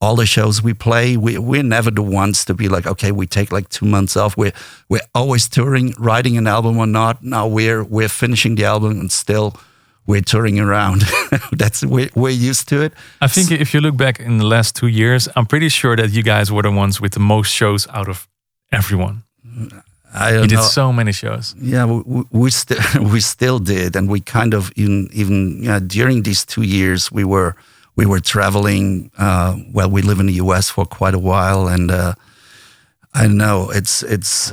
all 0.00 0.16
the 0.16 0.26
shows 0.26 0.62
we 0.62 0.74
play, 0.74 1.16
we 1.16 1.38
we're 1.38 1.62
never 1.62 1.90
the 1.90 2.02
ones 2.02 2.44
to 2.44 2.54
be 2.54 2.68
like, 2.68 2.86
okay, 2.86 3.12
we 3.12 3.26
take 3.26 3.52
like 3.52 3.68
two 3.68 3.86
months 3.86 4.16
off. 4.16 4.36
We're 4.36 4.52
we're 4.88 5.06
always 5.14 5.48
touring, 5.48 5.94
writing 5.98 6.36
an 6.36 6.46
album 6.46 6.78
or 6.78 6.86
not. 6.86 7.22
Now 7.22 7.46
we're 7.46 7.84
we're 7.84 8.08
finishing 8.08 8.56
the 8.56 8.64
album 8.64 8.98
and 8.98 9.12
still 9.12 9.54
we're 10.06 10.22
touring 10.22 10.58
around. 10.58 11.04
That's 11.52 11.84
we're 11.84 12.10
we're 12.16 12.30
used 12.30 12.68
to 12.70 12.82
it. 12.82 12.92
I 13.20 13.28
think 13.28 13.52
if 13.52 13.72
you 13.72 13.80
look 13.80 13.96
back 13.96 14.18
in 14.18 14.38
the 14.38 14.46
last 14.46 14.74
two 14.74 14.88
years, 14.88 15.28
I'm 15.36 15.46
pretty 15.46 15.68
sure 15.68 15.96
that 15.96 16.10
you 16.10 16.24
guys 16.24 16.50
were 16.50 16.62
the 16.62 16.72
ones 16.72 17.00
with 17.00 17.12
the 17.12 17.20
most 17.20 17.52
shows 17.52 17.86
out 17.88 18.08
of 18.08 18.28
everyone. 18.72 19.22
I 20.12 20.32
don't 20.32 20.48
did 20.48 20.56
know. 20.56 20.62
so 20.62 20.92
many 20.92 21.12
shows. 21.12 21.54
Yeah, 21.58 21.86
we, 21.86 22.24
we, 22.30 22.50
still 22.50 22.78
we 23.12 23.20
still 23.20 23.58
did, 23.58 23.96
and 23.96 24.08
we 24.08 24.20
kind 24.20 24.54
of 24.54 24.72
even 24.76 25.08
even 25.12 25.62
yeah, 25.62 25.80
during 25.80 26.22
these 26.22 26.44
two 26.44 26.62
years 26.62 27.10
we 27.10 27.24
were 27.24 27.56
we 27.96 28.06
were 28.06 28.20
traveling. 28.20 29.10
Uh, 29.18 29.56
well, 29.72 29.90
we 29.90 30.02
live 30.02 30.20
in 30.20 30.26
the 30.26 30.34
U.S. 30.34 30.70
for 30.70 30.84
quite 30.84 31.14
a 31.14 31.18
while, 31.18 31.66
and 31.68 31.90
uh, 31.90 32.14
I 33.14 33.26
know 33.26 33.70
it's 33.70 34.02
it's 34.02 34.52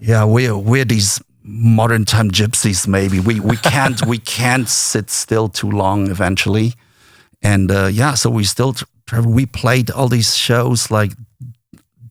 yeah 0.00 0.24
we're 0.24 0.56
we're 0.56 0.84
these 0.84 1.20
modern 1.42 2.04
time 2.04 2.30
gypsies. 2.30 2.86
Maybe 2.86 3.20
we 3.20 3.40
we 3.40 3.56
can't 3.56 4.04
we 4.06 4.18
can't 4.38 4.68
sit 4.68 5.10
still 5.10 5.48
too 5.48 5.70
long. 5.70 6.10
Eventually, 6.10 6.74
and 7.42 7.70
uh, 7.70 7.86
yeah, 7.86 8.14
so 8.14 8.30
we 8.30 8.44
still 8.44 8.74
We 9.24 9.46
played 9.46 9.90
all 9.90 10.08
these 10.08 10.36
shows 10.36 10.90
like 10.90 11.12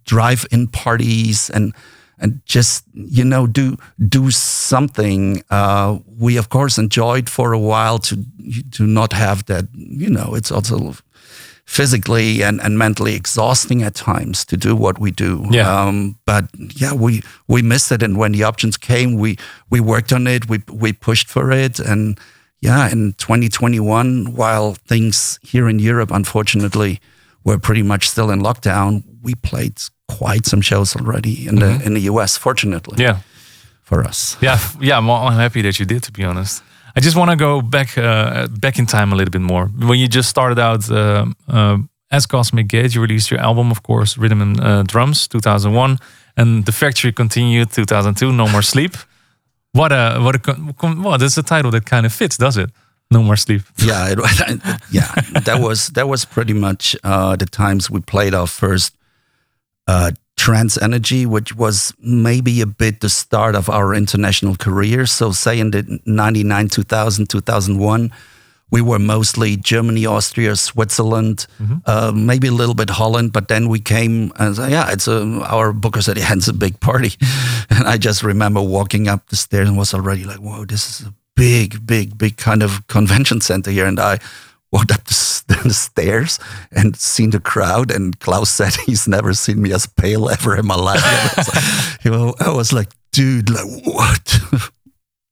drive-in 0.05 0.67
parties 0.67 1.49
and 1.49 1.73
and 2.19 2.41
just 2.45 2.83
you 2.93 3.23
know 3.23 3.47
do 3.47 3.77
do 4.07 4.31
something 4.31 5.43
uh, 5.49 5.97
we 6.17 6.37
of 6.37 6.49
course 6.49 6.77
enjoyed 6.77 7.29
for 7.29 7.53
a 7.53 7.59
while 7.59 7.99
to 7.99 8.25
to 8.71 8.87
not 8.87 9.13
have 9.13 9.45
that 9.45 9.65
you 9.73 10.09
know 10.09 10.33
it's 10.35 10.51
also 10.51 10.95
physically 11.67 12.41
and, 12.41 12.61
and 12.61 12.79
mentally 12.79 13.13
exhausting 13.13 13.83
at 13.83 13.93
times 13.93 14.45
to 14.45 14.55
do 14.55 14.73
what 14.73 14.99
we 14.99 15.11
do. 15.11 15.45
Yeah. 15.51 15.69
Um, 15.69 16.17
but 16.25 16.45
yeah, 16.55 16.93
we 16.93 17.21
we 17.47 17.61
missed 17.61 17.91
it, 17.91 18.01
and 18.01 18.17
when 18.17 18.31
the 18.31 18.43
options 18.43 18.77
came, 18.77 19.17
we 19.17 19.37
we 19.69 19.79
worked 19.79 20.13
on 20.13 20.25
it. 20.27 20.49
We 20.49 20.63
we 20.71 20.93
pushed 20.93 21.27
for 21.27 21.51
it, 21.51 21.79
and 21.79 22.17
yeah, 22.61 22.89
in 22.89 23.13
2021, 23.13 24.33
while 24.33 24.73
things 24.73 25.39
here 25.43 25.69
in 25.69 25.77
Europe, 25.77 26.09
unfortunately, 26.11 26.99
were 27.43 27.59
pretty 27.59 27.83
much 27.83 28.09
still 28.09 28.31
in 28.31 28.41
lockdown, 28.41 29.03
we 29.21 29.35
played 29.35 29.79
quite 30.07 30.45
some 30.45 30.61
shows 30.61 30.95
already 30.95 31.47
in 31.47 31.55
the 31.55 31.81
in 31.85 31.93
the 31.93 32.01
US. 32.11 32.37
Fortunately, 32.37 32.95
Mm-hmm. 32.97 33.01
Yeah. 33.01 33.19
for 33.83 34.07
us. 34.07 34.35
Yeah, 34.41 34.57
yeah, 34.81 34.97
I'm, 34.97 35.09
I'm 35.09 35.33
happy 35.39 35.61
that 35.63 35.77
you 35.79 35.85
did. 35.85 36.03
To 36.03 36.11
be 36.11 36.23
honest, 36.25 36.63
I 36.95 36.99
just 36.99 37.15
want 37.15 37.29
to 37.31 37.35
go 37.37 37.61
back 37.61 37.97
uh, 37.97 38.47
back 38.59 38.77
in 38.79 38.85
time 38.85 39.13
a 39.13 39.15
little 39.15 39.31
bit 39.31 39.41
more. 39.41 39.65
When 39.87 39.99
you 39.99 40.07
just 40.07 40.29
started 40.29 40.59
out 40.59 40.89
uh, 40.91 41.25
uh, 41.47 41.77
as 42.11 42.25
Cosmic 42.25 42.67
Gate, 42.67 42.95
you 42.95 43.01
released 43.01 43.31
your 43.31 43.41
album, 43.41 43.71
of 43.71 43.81
course, 43.81 44.17
Rhythm 44.21 44.41
and 44.41 44.59
uh, 44.59 44.83
Drums, 44.83 45.27
2001, 45.27 45.97
and 46.35 46.65
The 46.65 46.71
Factory 46.71 47.11
continued, 47.13 47.71
2002, 47.71 48.31
No 48.31 48.47
More 48.47 48.61
Sleep. 48.63 48.95
What 49.73 49.91
a 49.91 50.19
what 50.21 50.35
a 50.35 50.55
well, 51.03 51.17
that's 51.17 51.37
a 51.37 51.43
title 51.43 51.71
that 51.71 51.85
kind 51.85 52.05
of 52.05 52.13
fits, 52.13 52.37
does 52.37 52.57
it? 52.57 52.69
No 53.11 53.21
More 53.23 53.37
Sleep. 53.37 53.61
yeah, 53.85 54.09
it, 54.13 54.19
yeah. 54.91 55.11
That 55.45 55.59
was 55.59 55.87
that 55.89 56.07
was 56.07 56.25
pretty 56.25 56.53
much 56.53 56.95
uh, 57.03 57.35
the 57.37 57.45
times 57.45 57.89
we 57.89 57.99
played 58.01 58.33
our 58.33 58.47
first 58.47 58.93
uh, 59.87 60.11
trance 60.37 60.77
energy, 60.81 61.25
which 61.25 61.55
was 61.55 61.93
maybe 61.99 62.61
a 62.61 62.65
bit 62.65 63.01
the 63.01 63.09
start 63.09 63.55
of 63.55 63.69
our 63.69 63.93
international 63.93 64.55
career. 64.55 65.05
So, 65.05 65.31
say 65.31 65.59
in 65.59 65.71
the 65.71 65.99
99, 66.05 66.69
2000, 66.69 67.29
2001, 67.29 68.11
we 68.69 68.81
were 68.81 68.99
mostly 68.99 69.55
Germany, 69.55 70.05
Austria, 70.05 70.55
Switzerland, 70.55 71.47
uh, 71.85 72.11
maybe 72.13 72.47
a 72.47 72.51
little 72.51 72.75
bit 72.75 72.89
Holland. 72.89 73.31
But 73.31 73.47
then 73.47 73.69
we 73.69 73.79
came 73.79 74.31
and 74.37 74.55
said, 74.55 74.71
yeah, 74.71 74.91
it's 74.91 75.07
a, 75.07 75.21
our 75.49 75.71
booker 75.71 76.01
said, 76.01 76.17
yeah, 76.17 76.33
it's 76.33 76.47
a 76.47 76.53
big 76.53 76.79
party. 76.79 77.11
And 77.69 77.85
I 77.87 77.97
just 77.97 78.23
remember 78.23 78.61
walking 78.61 79.07
up 79.07 79.27
the 79.27 79.35
stairs 79.35 79.67
and 79.67 79.77
was 79.77 79.93
already 79.93 80.23
like, 80.23 80.39
whoa, 80.39 80.65
this 80.65 80.89
is 80.89 81.07
a 81.07 81.13
big, 81.35 81.85
big, 81.85 82.17
big 82.17 82.37
kind 82.37 82.63
of 82.63 82.87
convention 82.87 83.41
center 83.41 83.71
here. 83.71 83.85
And 83.85 83.99
I 83.99 84.19
walked 84.71 84.91
up 84.91 85.03
the, 85.03 85.36
the 85.63 85.73
stairs 85.73 86.39
and 86.71 86.95
seen 86.95 87.29
the 87.31 87.39
crowd. 87.39 87.91
And 87.91 88.19
Klaus 88.19 88.49
said 88.49 88.73
he's 88.85 89.07
never 89.07 89.33
seen 89.33 89.61
me 89.61 89.73
as 89.73 89.85
pale 89.85 90.29
ever 90.29 90.57
in 90.57 90.65
my 90.65 90.75
life. 90.75 91.99
you 92.03 92.11
know, 92.11 92.33
I 92.39 92.49
was 92.51 92.73
like, 92.73 92.89
dude, 93.11 93.49
like 93.49 93.85
what? 93.85 94.39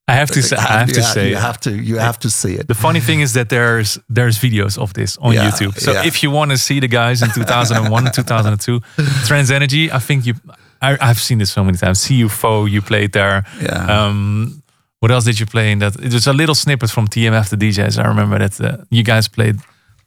I 0.08 0.14
have 0.14 0.30
to 0.32 0.42
say, 0.44 0.56
I 0.56 0.80
have 0.80 0.94
to 0.94 1.02
say, 1.02 1.30
you 1.30 1.36
have 1.36 1.60
to, 1.62 1.72
you 1.72 1.98
have 1.98 2.20
to 2.20 2.30
see 2.30 2.54
it. 2.54 2.68
The 2.68 2.76
funny 2.76 3.00
thing 3.00 3.22
is 3.22 3.34
that 3.34 3.50
there's 3.50 3.98
there's 4.08 4.38
videos 4.38 4.78
of 4.78 4.94
this 4.94 5.18
on 5.18 5.34
Yeah, 5.34 5.50
YouTube. 5.50 5.80
So 5.80 5.94
yeah. 5.94 6.06
if 6.06 6.22
you 6.22 6.30
want 6.30 6.52
to 6.52 6.58
see 6.58 6.80
the 6.80 6.88
guys 6.88 7.24
in 7.24 7.32
2001 7.32 8.06
and 8.06 8.14
2002, 8.14 8.80
Trance 9.26 9.50
Energy, 9.50 9.92
I 9.92 9.98
think 10.00 10.28
you, 10.28 10.36
I, 10.80 10.96
I've 11.02 11.20
seen 11.20 11.40
this 11.40 11.52
so 11.52 11.64
many 11.64 11.78
times. 11.78 12.06
CUFO, 12.06 12.70
you 12.70 12.82
played 12.84 13.14
there. 13.14 13.46
Yeah. 13.60 14.06
Um, 14.06 14.62
what 15.00 15.12
else 15.12 15.26
did 15.26 15.40
you 15.40 15.48
play 15.48 15.72
in 15.72 15.80
that? 15.80 15.96
It 15.96 16.14
was 16.14 16.28
a 16.28 16.34
little 16.34 16.56
snippet 16.56 16.92
from 16.92 17.08
TMF 17.08 17.50
the 17.50 17.58
DJs. 17.58 17.98
I 18.04 18.08
remember 18.08 18.38
that 18.38 18.62
uh, 18.62 18.78
you 18.92 19.04
guys 19.04 19.28
played. 19.28 19.56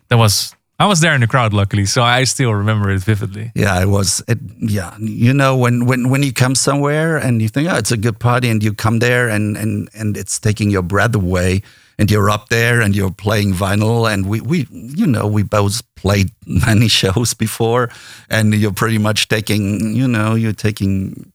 That 0.09 0.17
was 0.17 0.55
I 0.81 0.87
was 0.87 1.01
there 1.01 1.13
in 1.13 1.21
the 1.21 1.27
crowd, 1.27 1.53
luckily, 1.53 1.87
so 1.87 2.05
I 2.05 2.23
still 2.23 2.55
remember 2.55 2.89
it 2.91 3.01
vividly. 3.01 3.51
Yeah, 3.57 3.83
it 3.83 3.89
was. 3.89 4.23
It, 4.29 4.39
yeah, 4.61 4.97
you 5.01 5.35
know 5.35 5.57
when 5.57 5.87
when 5.87 6.09
when 6.09 6.23
you 6.23 6.33
come 6.33 6.55
somewhere 6.55 7.17
and 7.17 7.43
you 7.43 7.49
think, 7.49 7.69
oh, 7.69 7.77
it's 7.77 7.91
a 7.91 7.97
good 7.97 8.21
party, 8.21 8.49
and 8.49 8.63
you 8.63 8.73
come 8.73 9.01
there 9.01 9.29
and 9.29 9.57
and 9.57 9.89
and 9.93 10.17
it's 10.17 10.39
taking 10.39 10.71
your 10.71 10.83
breath 10.83 11.17
away, 11.17 11.63
and 11.99 12.13
you're 12.13 12.31
up 12.31 12.49
there 12.49 12.81
and 12.81 12.95
you're 12.95 13.11
playing 13.11 13.55
vinyl, 13.55 14.09
and 14.09 14.27
we 14.29 14.41
we 14.41 14.69
you 14.71 15.07
know 15.07 15.27
we 15.27 15.43
both 15.43 15.83
played 15.97 16.31
many 16.47 16.87
shows 16.87 17.35
before, 17.35 17.91
and 18.31 18.55
you're 18.55 18.73
pretty 18.73 18.99
much 18.99 19.27
taking 19.27 19.97
you 19.97 20.07
know 20.07 20.37
you're 20.37 20.53
taking 20.53 21.33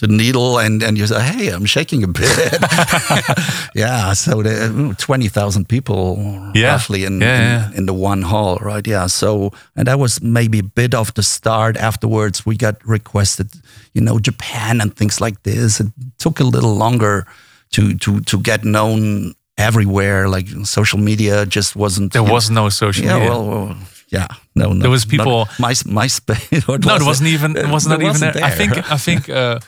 the 0.00 0.06
needle 0.08 0.58
and 0.58 0.82
and 0.82 0.96
you 0.98 1.06
say, 1.06 1.20
hey, 1.20 1.48
I'm 1.52 1.66
shaking 1.66 2.02
a 2.04 2.08
bit. 2.08 2.28
yeah, 3.74 4.12
so 4.14 4.42
the 4.42 4.94
twenty 4.98 5.28
thousand 5.28 5.68
people 5.68 6.16
Yeah. 6.54 6.72
roughly 6.72 7.04
in, 7.04 7.20
Yeah, 7.20 7.36
in 7.36 7.42
yeah. 7.72 7.78
in 7.78 7.86
the 7.86 7.92
one 7.94 8.22
hall, 8.22 8.58
right? 8.62 8.86
Yeah. 8.86 9.08
So, 9.08 9.52
and 9.76 9.86
that 9.86 9.98
was 9.98 10.20
maybe 10.22 10.58
a 10.58 10.62
bit 10.74 10.94
of 10.94 11.12
the 11.14 11.22
start. 11.22 11.76
Afterwards, 11.76 12.46
we 12.46 12.56
got 12.56 12.74
requested, 12.86 13.46
you 13.94 14.00
know, 14.02 14.18
Japan 14.18 14.80
and 14.80 14.94
things 14.96 15.20
like 15.20 15.42
this. 15.42 15.80
It 15.80 15.86
took 16.18 16.40
a 16.40 16.44
little 16.44 16.74
longer 16.76 17.24
to 17.72 17.94
to 17.98 18.20
to 18.20 18.38
get 18.38 18.64
known 18.64 19.34
everywhere. 19.56 20.28
Like 20.28 20.48
social 20.64 20.98
media 20.98 21.44
just 21.46 21.76
wasn't. 21.76 22.12
There 22.12 22.22
you 22.22 22.28
know- 22.28 22.34
was 22.34 22.50
no 22.50 22.68
social 22.70 23.04
Yeah. 23.04 23.14
media. 23.18 23.30
Well, 23.30 23.46
well, 23.48 23.76
yeah. 24.12 24.26
No, 24.54 24.72
no. 24.72 24.80
There 24.80 24.90
was 24.90 25.04
people- 25.04 25.46
my 25.58 25.74
MySpace. 25.74 26.66
what 26.68 26.84
no, 26.84 26.94
was 26.94 27.02
it 27.02 27.06
wasn't 27.06 27.28
even. 27.28 27.56
It 27.56 27.68
was 27.68 27.86
not 27.86 28.00
even 28.00 28.06
wasn't 28.12 28.34
there. 28.34 28.44
I 28.44 28.50
think. 28.56 28.72
I 28.92 28.96
think. 28.98 29.28
Uh, 29.28 29.58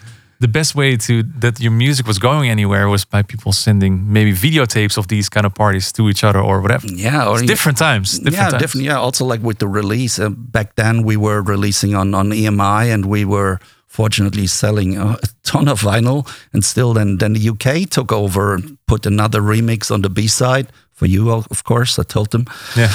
the 0.43 0.49
best 0.49 0.75
way 0.75 0.97
to 0.97 1.23
that 1.39 1.61
your 1.61 1.71
music 1.71 2.07
was 2.07 2.19
going 2.19 2.51
anywhere 2.51 2.89
was 2.89 3.05
by 3.05 3.23
people 3.23 3.53
sending 3.53 4.13
maybe 4.13 4.33
videotapes 4.33 4.99
of 4.99 5.07
these 5.07 5.29
kind 5.29 5.47
of 5.47 5.55
parties 5.55 5.93
to 5.93 6.09
each 6.11 6.25
other 6.25 6.41
or 6.41 6.61
whatever. 6.61 6.87
Yeah, 6.89 7.29
or 7.29 7.39
different 7.41 7.79
times. 7.79 8.19
Different 8.19 8.35
yeah, 8.35 8.51
times. 8.51 8.63
different. 8.63 8.87
Yeah, 8.87 8.99
also 8.99 9.25
like 9.25 9.41
with 9.41 9.59
the 9.59 9.69
release 9.69 10.19
uh, 10.19 10.31
back 10.31 10.75
then, 10.75 11.05
we 11.05 11.17
were 11.17 11.41
releasing 11.43 11.95
on 11.95 12.15
on 12.15 12.33
EMI, 12.33 12.93
and 12.93 13.07
we 13.07 13.25
were 13.25 13.61
fortunately 13.87 14.49
selling 14.49 14.99
a 14.99 15.17
ton 15.45 15.69
of 15.69 15.81
vinyl. 15.81 16.27
And 16.53 16.65
still, 16.65 16.93
then 16.93 17.19
then 17.19 17.35
the 17.35 17.49
UK 17.49 17.89
took 17.89 18.11
over 18.13 18.55
and 18.55 18.79
put 18.87 19.07
another 19.07 19.41
remix 19.41 19.91
on 19.91 20.03
the 20.03 20.11
B 20.11 20.27
side 20.27 20.67
for 20.91 21.07
you, 21.07 21.31
of 21.31 21.63
course. 21.63 22.01
I 22.01 22.03
told 22.05 22.31
them. 22.31 22.47
Yeah. 22.77 22.91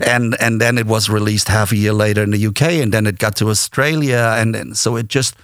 and 0.14 0.36
and 0.40 0.60
then 0.60 0.78
it 0.78 0.86
was 0.86 1.08
released 1.08 1.48
half 1.48 1.72
a 1.72 1.76
year 1.76 1.94
later 1.94 2.22
in 2.22 2.30
the 2.30 2.46
UK, 2.46 2.82
and 2.82 2.92
then 2.92 3.06
it 3.06 3.18
got 3.18 3.36
to 3.36 3.48
Australia, 3.48 4.34
and, 4.40 4.56
and 4.56 4.76
so 4.76 4.96
it 4.96 5.14
just 5.14 5.34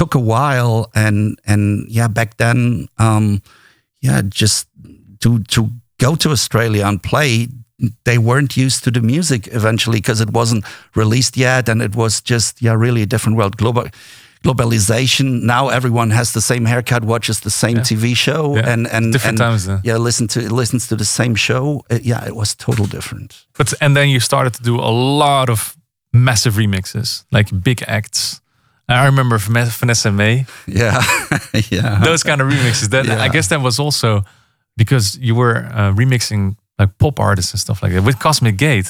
took 0.00 0.14
a 0.14 0.18
while. 0.18 0.84
And 0.94 1.38
and 1.44 1.86
yeah, 1.88 2.08
back 2.08 2.36
then, 2.36 2.88
um, 2.96 3.40
yeah, 4.00 4.22
just 4.42 4.66
to 5.20 5.38
to 5.38 5.68
go 5.98 6.16
to 6.16 6.30
Australia 6.30 6.86
and 6.86 7.00
play, 7.02 7.48
they 8.04 8.18
weren't 8.18 8.56
used 8.66 8.84
to 8.84 8.90
the 8.90 9.00
music 9.00 9.48
eventually 9.52 9.98
because 9.98 10.22
it 10.22 10.30
wasn't 10.30 10.64
released 10.94 11.36
yet, 11.36 11.68
and 11.68 11.82
it 11.82 11.94
was 11.94 12.22
just 12.30 12.60
yeah, 12.62 12.78
really 12.80 13.02
a 13.02 13.06
different 13.06 13.36
world. 13.38 13.56
Global 13.56 13.84
globalization. 14.44 15.42
Now 15.42 15.68
everyone 15.68 16.10
has 16.14 16.32
the 16.32 16.40
same 16.40 16.64
haircut, 16.68 17.04
watches 17.04 17.40
the 17.40 17.50
same 17.50 17.76
TV 17.78 18.14
show, 18.14 18.56
Yeah. 18.56 18.72
and 18.72 18.86
and 18.92 19.12
Different 19.12 19.40
and, 19.40 19.50
times 19.50 19.64
then. 19.64 19.80
Yeah, 19.84 19.98
listen 20.04 20.28
to 20.28 20.40
listens 20.60 20.86
to 20.88 20.96
the 20.96 21.04
same 21.04 21.34
show. 21.36 21.82
Uh, 21.90 21.98
yeah, 22.02 22.26
it 22.26 22.34
was 22.34 22.54
total 22.56 22.86
different. 22.86 23.46
But 23.58 23.74
and 23.80 23.94
then 23.94 24.08
you 24.08 24.20
started 24.20 24.54
to 24.54 24.62
do 24.62 24.76
a 24.76 24.90
lot 25.18 25.48
of 25.48 25.76
massive 26.12 26.58
remixes, 26.58 27.24
like 27.30 27.50
big 27.62 27.82
acts. 27.86 28.40
I 28.92 29.06
remember 29.06 29.38
Vanessa-Mae, 29.38 30.46
Yeah, 30.66 31.00
yeah. 31.70 32.00
those 32.04 32.22
kind 32.22 32.40
of 32.40 32.48
remixes. 32.48 32.88
That 32.90 33.06
Yeah. 33.06 33.22
I 33.22 33.28
guess 33.28 33.48
that 33.48 33.60
was 33.60 33.78
also 33.78 34.24
because 34.76 35.18
you 35.20 35.34
were 35.34 35.56
uh, 35.74 35.92
remixing 35.94 36.56
like 36.78 36.96
pop 36.98 37.20
artists 37.20 37.52
and 37.52 37.60
stuff 37.60 37.82
like 37.82 37.92
that 37.92 38.02
with 38.04 38.18
Cosmic 38.18 38.56
Gate. 38.56 38.88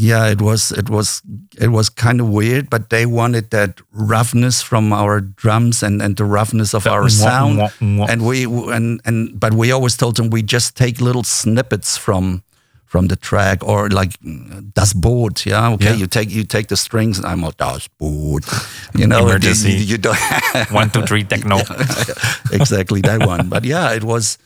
yeah 0.00 0.30
it 0.30 0.40
was 0.40 0.70
it 0.72 0.88
was 0.88 1.22
it 1.60 1.68
was 1.68 1.90
kind 1.90 2.20
of 2.20 2.26
weird 2.28 2.70
but 2.70 2.88
they 2.88 3.04
wanted 3.06 3.50
that 3.50 3.80
roughness 3.92 4.62
from 4.62 4.92
our 4.92 5.20
drums 5.42 5.82
and 5.82 6.00
and 6.02 6.14
the 6.16 6.24
roughness 6.24 6.74
of 6.74 6.86
our 6.86 7.02
mwah, 7.02 7.10
sound 7.26 7.58
mwah, 7.58 7.72
mwah. 7.80 8.08
and 8.08 8.22
we 8.22 8.44
and 8.76 9.00
and 9.04 9.40
but 9.40 9.52
we 9.54 9.72
always 9.74 9.96
told 9.96 10.14
them 10.16 10.30
we 10.30 10.40
just 10.42 10.76
take 10.76 11.00
little 11.04 11.24
snippets 11.24 11.96
from 11.98 12.42
from 12.88 13.08
the 13.08 13.16
track 13.16 13.62
or 13.62 13.88
like 13.90 14.12
das 14.74 14.92
boot 14.94 15.44
yeah 15.46 15.72
okay 15.74 15.90
Yeah. 15.90 16.00
you 16.00 16.06
take 16.06 16.30
you 16.36 16.42
take 16.44 16.66
the 16.68 16.76
strings 16.76 17.18
and 17.18 17.26
i'm 17.26 17.44
a 17.44 17.52
das 17.58 17.86
boot 17.98 18.44
you 18.94 19.06
know 19.06 19.20
you, 19.20 19.28
Emergency. 19.28 19.70
you, 19.72 19.84
you 19.92 19.98
don't 19.98 20.16
One, 20.72 20.88
two, 20.90 21.02
three, 21.06 21.24
techno. 21.24 21.58
exactly 22.52 23.00
that 23.02 23.20
one. 23.26 23.48
But 23.48 23.64
yeah, 23.64 23.92
it 23.94 24.02
was, 24.04 24.38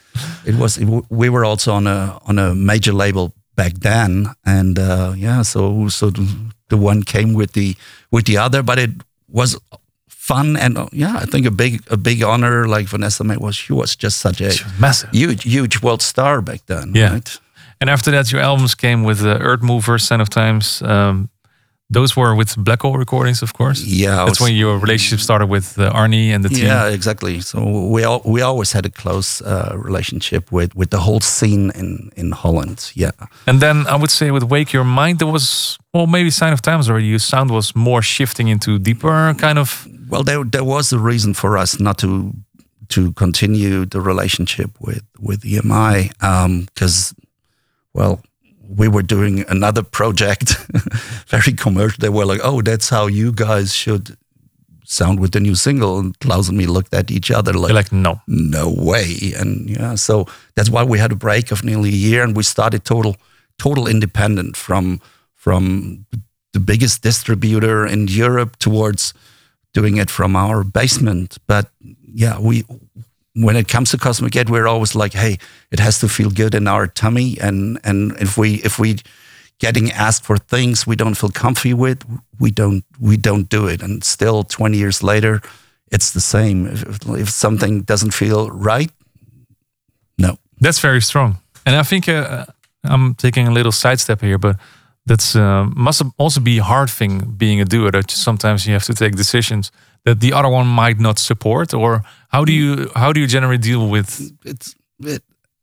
it 0.44 0.54
was. 0.56 0.78
It, 0.78 0.86
we 1.10 1.28
were 1.28 1.44
also 1.44 1.72
on 1.72 1.86
a 1.86 2.18
on 2.26 2.38
a 2.38 2.54
major 2.54 2.92
label 2.92 3.32
back 3.56 3.72
then, 3.80 4.26
and 4.44 4.78
uh, 4.78 5.12
yeah, 5.16 5.42
so 5.42 5.88
so 5.88 6.10
the, 6.10 6.26
the 6.68 6.76
one 6.76 7.02
came 7.02 7.32
with 7.34 7.52
the 7.52 7.76
with 8.10 8.24
the 8.26 8.36
other, 8.38 8.62
but 8.62 8.78
it 8.78 8.90
was 9.28 9.58
fun 10.08 10.56
and 10.56 10.78
uh, 10.78 10.86
yeah, 10.92 11.16
I 11.22 11.26
think 11.26 11.46
a 11.46 11.50
big 11.50 11.82
a 11.90 11.96
big 11.96 12.22
honor. 12.22 12.66
Like 12.68 12.86
Vanessa-Mae 12.88 13.36
was, 13.38 13.56
she 13.56 13.72
was 13.72 13.96
just 13.96 14.18
such 14.18 14.40
a 14.40 14.52
Massive. 14.78 15.10
huge 15.12 15.44
huge 15.44 15.82
world 15.82 16.02
star 16.02 16.40
back 16.42 16.60
then. 16.66 16.92
Yeah. 16.94 17.12
right? 17.12 17.40
And 17.82 17.90
after 17.90 18.12
that, 18.12 18.30
your 18.30 18.40
albums 18.40 18.76
came 18.76 19.02
with 19.02 19.24
uh, 19.24 19.38
Earth 19.40 19.60
Movers, 19.62 20.04
Sign 20.04 20.20
of 20.20 20.28
Times. 20.28 20.82
Um, 20.82 21.28
those 21.90 22.16
were 22.16 22.32
with 22.36 22.56
Black 22.56 22.82
Hole 22.82 22.96
Recordings, 22.96 23.42
of 23.42 23.52
course. 23.52 23.84
Yeah, 23.84 24.24
That's 24.24 24.38
was- 24.38 24.40
when 24.40 24.56
your 24.56 24.78
relationship 24.78 25.18
started 25.20 25.48
with 25.50 25.76
uh, 25.78 25.90
Arny 25.92 26.32
and 26.32 26.44
the 26.44 26.48
team. 26.48 26.66
Yeah, 26.66 26.88
exactly. 26.94 27.40
So 27.40 27.58
we 27.94 28.04
all, 28.04 28.22
we 28.24 28.40
always 28.40 28.72
had 28.72 28.86
a 28.86 28.90
close 28.90 29.42
uh, 29.42 29.74
relationship 29.74 30.52
with, 30.52 30.76
with 30.76 30.90
the 30.90 30.98
whole 30.98 31.20
scene 31.20 31.72
in, 31.74 32.10
in 32.16 32.30
Holland. 32.30 32.92
Yeah. 32.94 33.10
And 33.46 33.60
then 33.60 33.86
I 33.88 33.96
would 33.96 34.10
say 34.10 34.30
with 34.30 34.44
Wake 34.44 34.72
Your 34.72 34.84
Mind, 34.84 35.18
there 35.18 35.32
was, 35.32 35.76
well, 35.92 36.06
maybe 36.06 36.30
Sign 36.30 36.52
of 36.52 36.62
Times 36.62 36.88
already. 36.88 37.06
Your 37.06 37.18
sound 37.18 37.50
was 37.50 37.74
more 37.74 38.00
shifting 38.00 38.46
into 38.48 38.78
deeper 38.78 39.34
kind 39.38 39.58
of. 39.58 39.88
Well, 40.08 40.22
there 40.22 40.44
there 40.44 40.64
was 40.64 40.92
a 40.92 40.98
reason 40.98 41.34
for 41.34 41.58
us 41.58 41.80
not 41.80 41.98
to 41.98 42.32
to 42.88 43.12
continue 43.12 43.86
the 43.86 44.00
relationship 44.00 44.70
with 44.78 45.02
with 45.18 45.42
EMI 45.42 46.10
because, 46.66 47.14
well, 47.94 48.20
we 48.68 48.88
were 48.88 49.02
doing 49.02 49.44
another 49.48 49.82
project, 49.82 50.56
very 51.26 51.52
commercial. 51.52 52.00
They 52.00 52.08
were 52.08 52.24
like, 52.24 52.40
"Oh, 52.42 52.62
that's 52.62 52.88
how 52.88 53.06
you 53.06 53.32
guys 53.32 53.74
should 53.74 54.16
sound 54.84 55.20
with 55.20 55.32
the 55.32 55.40
new 55.40 55.54
single." 55.54 55.98
And 55.98 56.18
Klaus 56.20 56.48
and 56.48 56.56
me 56.56 56.66
looked 56.66 56.94
at 56.94 57.10
each 57.10 57.30
other 57.30 57.52
like, 57.52 57.68
You're 57.68 57.76
like, 57.76 57.92
no. 57.92 58.20
no 58.26 58.70
way. 58.70 59.34
And 59.36 59.68
yeah, 59.68 59.94
so 59.96 60.26
that's 60.54 60.70
why 60.70 60.84
we 60.84 60.98
had 60.98 61.12
a 61.12 61.16
break 61.16 61.50
of 61.50 61.64
nearly 61.64 61.90
a 61.90 62.02
year, 62.08 62.22
and 62.22 62.36
we 62.36 62.42
started 62.42 62.84
total 62.84 63.16
total 63.58 63.86
independent 63.86 64.56
from 64.56 65.00
from 65.34 66.06
the 66.52 66.60
biggest 66.60 67.02
distributor 67.02 67.86
in 67.86 68.08
Europe 68.08 68.56
towards 68.58 69.14
doing 69.72 69.96
it 69.96 70.10
from 70.10 70.36
our 70.36 70.64
basement. 70.64 71.38
But 71.46 71.70
yeah, 72.14 72.38
we 72.38 72.64
when 73.34 73.56
it 73.56 73.68
comes 73.68 73.90
to 73.90 73.98
Cosmic 73.98 74.32
Gate, 74.32 74.50
we're 74.50 74.66
always 74.68 74.94
like, 74.94 75.14
hey, 75.14 75.38
it 75.70 75.80
has 75.80 75.98
to 76.00 76.08
feel 76.08 76.30
good 76.30 76.54
in 76.54 76.68
our 76.68 76.86
tummy, 76.86 77.38
and 77.40 77.78
and 77.84 78.12
if 78.20 78.36
we 78.36 78.54
if 78.64 78.78
we 78.78 78.96
getting 79.58 79.92
asked 79.92 80.24
for 80.24 80.36
things 80.36 80.86
we 80.86 80.96
don't 80.96 81.16
feel 81.16 81.30
comfy 81.30 81.74
with, 81.74 82.04
we 82.38 82.50
don't 82.50 82.84
we 83.00 83.16
don't 83.16 83.48
do 83.48 83.68
it. 83.68 83.82
And 83.82 84.04
still, 84.04 84.44
twenty 84.44 84.78
years 84.78 85.02
later, 85.02 85.40
it's 85.90 86.10
the 86.10 86.20
same. 86.20 86.66
If, 86.66 87.08
if 87.08 87.30
something 87.30 87.82
doesn't 87.82 88.12
feel 88.14 88.50
right, 88.50 88.90
no. 90.18 90.38
That's 90.60 90.80
very 90.80 91.00
strong. 91.00 91.38
And 91.66 91.76
I 91.76 91.82
think 91.82 92.08
uh, 92.08 92.44
I'm 92.84 93.14
taking 93.14 93.48
a 93.48 93.52
little 93.52 93.72
sidestep 93.72 94.20
here, 94.20 94.38
but 94.38 94.56
that's 95.06 95.34
uh, 95.34 95.64
must 95.74 96.02
also 96.16 96.40
be 96.40 96.58
a 96.58 96.62
hard 96.62 96.90
thing 96.90 97.34
being 97.36 97.60
a 97.60 97.64
doer 97.64 97.90
That 97.90 98.10
sometimes 98.10 98.66
you 98.66 98.72
have 98.72 98.84
to 98.84 98.94
take 98.94 99.16
decisions 99.16 99.72
that 100.04 100.20
the 100.20 100.32
other 100.32 100.48
one 100.48 100.66
might 100.66 100.98
not 100.98 101.18
support. 101.18 101.74
Or 101.74 102.02
how 102.28 102.44
do 102.44 102.52
you 102.52 102.90
how 102.94 103.12
do 103.12 103.20
you 103.20 103.26
generally 103.26 103.58
deal 103.58 103.88
with? 103.88 104.32
it's 104.44 104.74
it, 105.00 105.22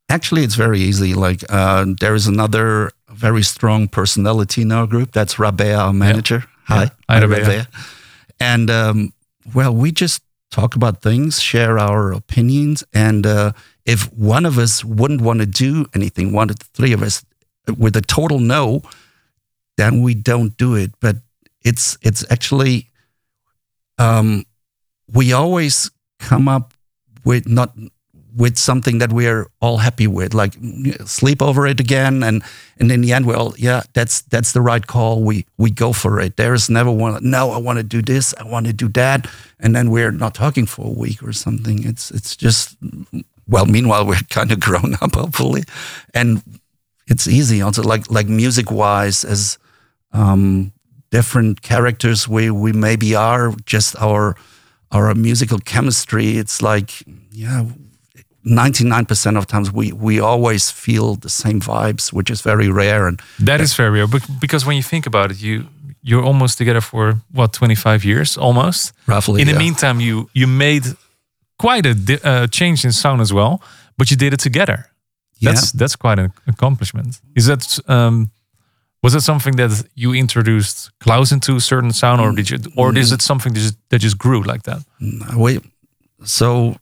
actually 0.10 0.44
it's 0.44 0.56
very 0.56 0.80
easy. 0.80 1.14
Like 1.14 1.44
uh, 1.50 1.86
there 2.00 2.16
is 2.16 2.28
another 2.28 2.92
very 3.10 3.44
strong 3.44 3.88
personality 3.88 4.62
in 4.62 4.72
our 4.72 4.88
group. 4.88 5.12
That's 5.12 5.36
Rabea, 5.36 5.78
our 5.78 5.94
manager. 5.94 6.44
Hi, 6.66 6.92
Hi, 7.10 7.20
Rabea. 7.22 7.68
And 8.40 8.70
um, 8.70 9.14
well, 9.54 9.74
we 9.74 9.92
just 9.92 10.22
talk 10.52 10.76
about 10.76 11.02
things, 11.02 11.42
share 11.42 11.78
our 11.78 12.12
opinions, 12.12 12.84
and 12.94 13.26
uh, 13.26 13.52
if 13.86 14.12
one 14.14 14.46
of 14.46 14.58
us 14.58 14.84
wouldn't 14.84 15.22
want 15.22 15.40
to 15.40 15.46
do 15.46 15.86
anything, 15.94 16.32
one 16.32 16.50
of 16.50 16.60
the 16.60 16.66
three 16.74 16.94
of 16.94 17.02
us 17.02 17.26
with 17.78 17.96
a 17.96 18.02
total 18.02 18.40
no, 18.40 18.82
then 19.78 20.02
we 20.02 20.14
don't 20.14 20.56
do 20.58 20.76
it. 20.76 20.92
But 21.00 21.18
it's 21.64 21.98
it's 22.02 22.24
actually 22.32 22.89
um, 24.00 24.46
we 25.14 25.34
always 25.34 25.92
come 26.20 26.48
up 26.48 26.74
with 27.24 27.48
not 27.48 27.74
with 28.36 28.58
something 28.58 29.00
that 29.00 29.12
we're 29.12 29.48
all 29.60 29.78
happy 29.78 30.08
with 30.08 30.34
like 30.34 30.54
sleep 31.06 31.42
over 31.42 31.66
it 31.68 31.80
again 31.80 32.24
and 32.24 32.44
and 32.80 32.92
in 32.92 33.02
the 33.02 33.12
end 33.12 33.26
well 33.26 33.54
yeah 33.58 33.82
that's 33.94 34.22
that's 34.24 34.54
the 34.54 34.62
right 34.62 34.88
call. 34.88 35.24
We 35.24 35.46
we 35.58 35.72
go 35.72 35.94
for 35.94 36.20
it. 36.20 36.38
There's 36.38 36.70
never 36.70 36.92
one 36.92 37.18
no 37.22 37.52
i 37.52 37.58
want 37.58 37.78
to 37.78 37.84
do 37.84 38.02
this 38.02 38.34
i 38.40 38.44
want 38.44 38.68
to 38.68 38.74
do 38.74 38.88
that 38.90 39.28
and 39.60 39.76
then 39.76 39.90
we're 39.92 40.12
not 40.12 40.34
talking 40.34 40.66
for 40.66 40.88
a 40.88 40.92
week 40.92 41.22
or 41.24 41.34
something. 41.34 41.84
It's 41.84 42.12
it's 42.12 42.36
just 42.36 42.78
well 43.48 43.66
meanwhile 43.66 44.06
we're 44.06 44.20
kind 44.30 44.52
of 44.52 44.60
grown 44.60 44.96
up 45.02 45.16
hopefully. 45.16 45.64
And 46.14 46.42
it's 47.08 47.28
easy 47.28 47.62
also 47.62 47.84
like 47.84 48.10
like 48.12 48.28
music 48.28 48.72
wise 48.72 49.26
as 49.26 49.58
um 50.14 50.72
different 51.12 51.62
characters 51.62 52.28
we 52.28 52.50
we 52.52 52.72
maybe 52.74 53.16
are 53.16 53.54
just 53.66 53.96
our 54.02 54.36
our 54.92 55.16
musical 55.16 55.60
chemistry 55.60 56.38
it's 56.38 56.62
like 56.62 56.92
yeah 57.32 57.66
99% 58.46 59.38
of 59.38 59.46
times 59.46 59.72
we 59.72 59.92
we 59.92 60.20
always 60.22 60.72
feel 60.72 61.16
the 61.16 61.30
same 61.30 61.60
vibes 61.60 62.14
which 62.14 62.30
is 62.30 62.42
very 62.42 62.70
rare 62.70 63.08
and 63.08 63.22
That 63.46 63.60
is 63.62 63.76
very 63.76 63.90
rare 63.90 64.08
bec- 64.08 64.40
because 64.40 64.66
when 64.66 64.76
you 64.78 64.84
think 64.84 65.06
about 65.06 65.32
it, 65.32 65.42
you 65.42 65.66
you're 66.02 66.24
almost 66.26 66.58
together 66.58 66.82
for 66.82 67.14
what 67.34 67.52
25 67.54 68.06
years 68.06 68.38
almost. 68.38 68.94
roughly 69.08 69.42
In 69.42 69.48
the 69.48 69.54
yeah. 69.54 69.60
meantime, 69.60 70.00
you 70.00 70.30
you 70.34 70.48
made 70.48 70.84
quite 71.58 71.86
a 71.90 71.94
di- 71.94 72.22
uh, 72.24 72.48
change 72.48 72.86
in 72.86 72.92
sound 72.94 73.22
as 73.22 73.32
well, 73.32 73.60
but 73.98 74.10
you 74.10 74.18
did 74.18 74.34
it 74.34 74.40
together. 74.40 74.86
Yeah. 75.42 75.52
That's 75.54 75.72
that's 75.74 75.96
quite 75.98 76.20
an 76.22 76.32
accomplishment. 76.48 77.20
Is 77.36 77.46
that 77.46 77.80
um, 77.88 78.30
was 79.02 79.16
it 79.16 79.22
something 79.22 79.56
that 79.58 79.84
you 79.96 80.14
introduced 80.14 80.92
Klaus 81.00 81.32
into 81.32 81.56
a 81.56 81.60
certain 81.62 81.92
sound, 81.94 82.22
or 82.22 82.32
did 82.34 82.50
you, 82.50 82.58
or 82.76 82.98
is 82.98 83.12
it 83.12 83.22
something 83.22 83.54
that 83.54 83.60
just, 83.62 83.78
that 83.90 84.00
just 84.00 84.18
grew 84.18 84.42
like 84.44 84.64
that? 84.64 84.80
Mm, 85.02 85.36
we 85.36 85.60
so 86.26 86.76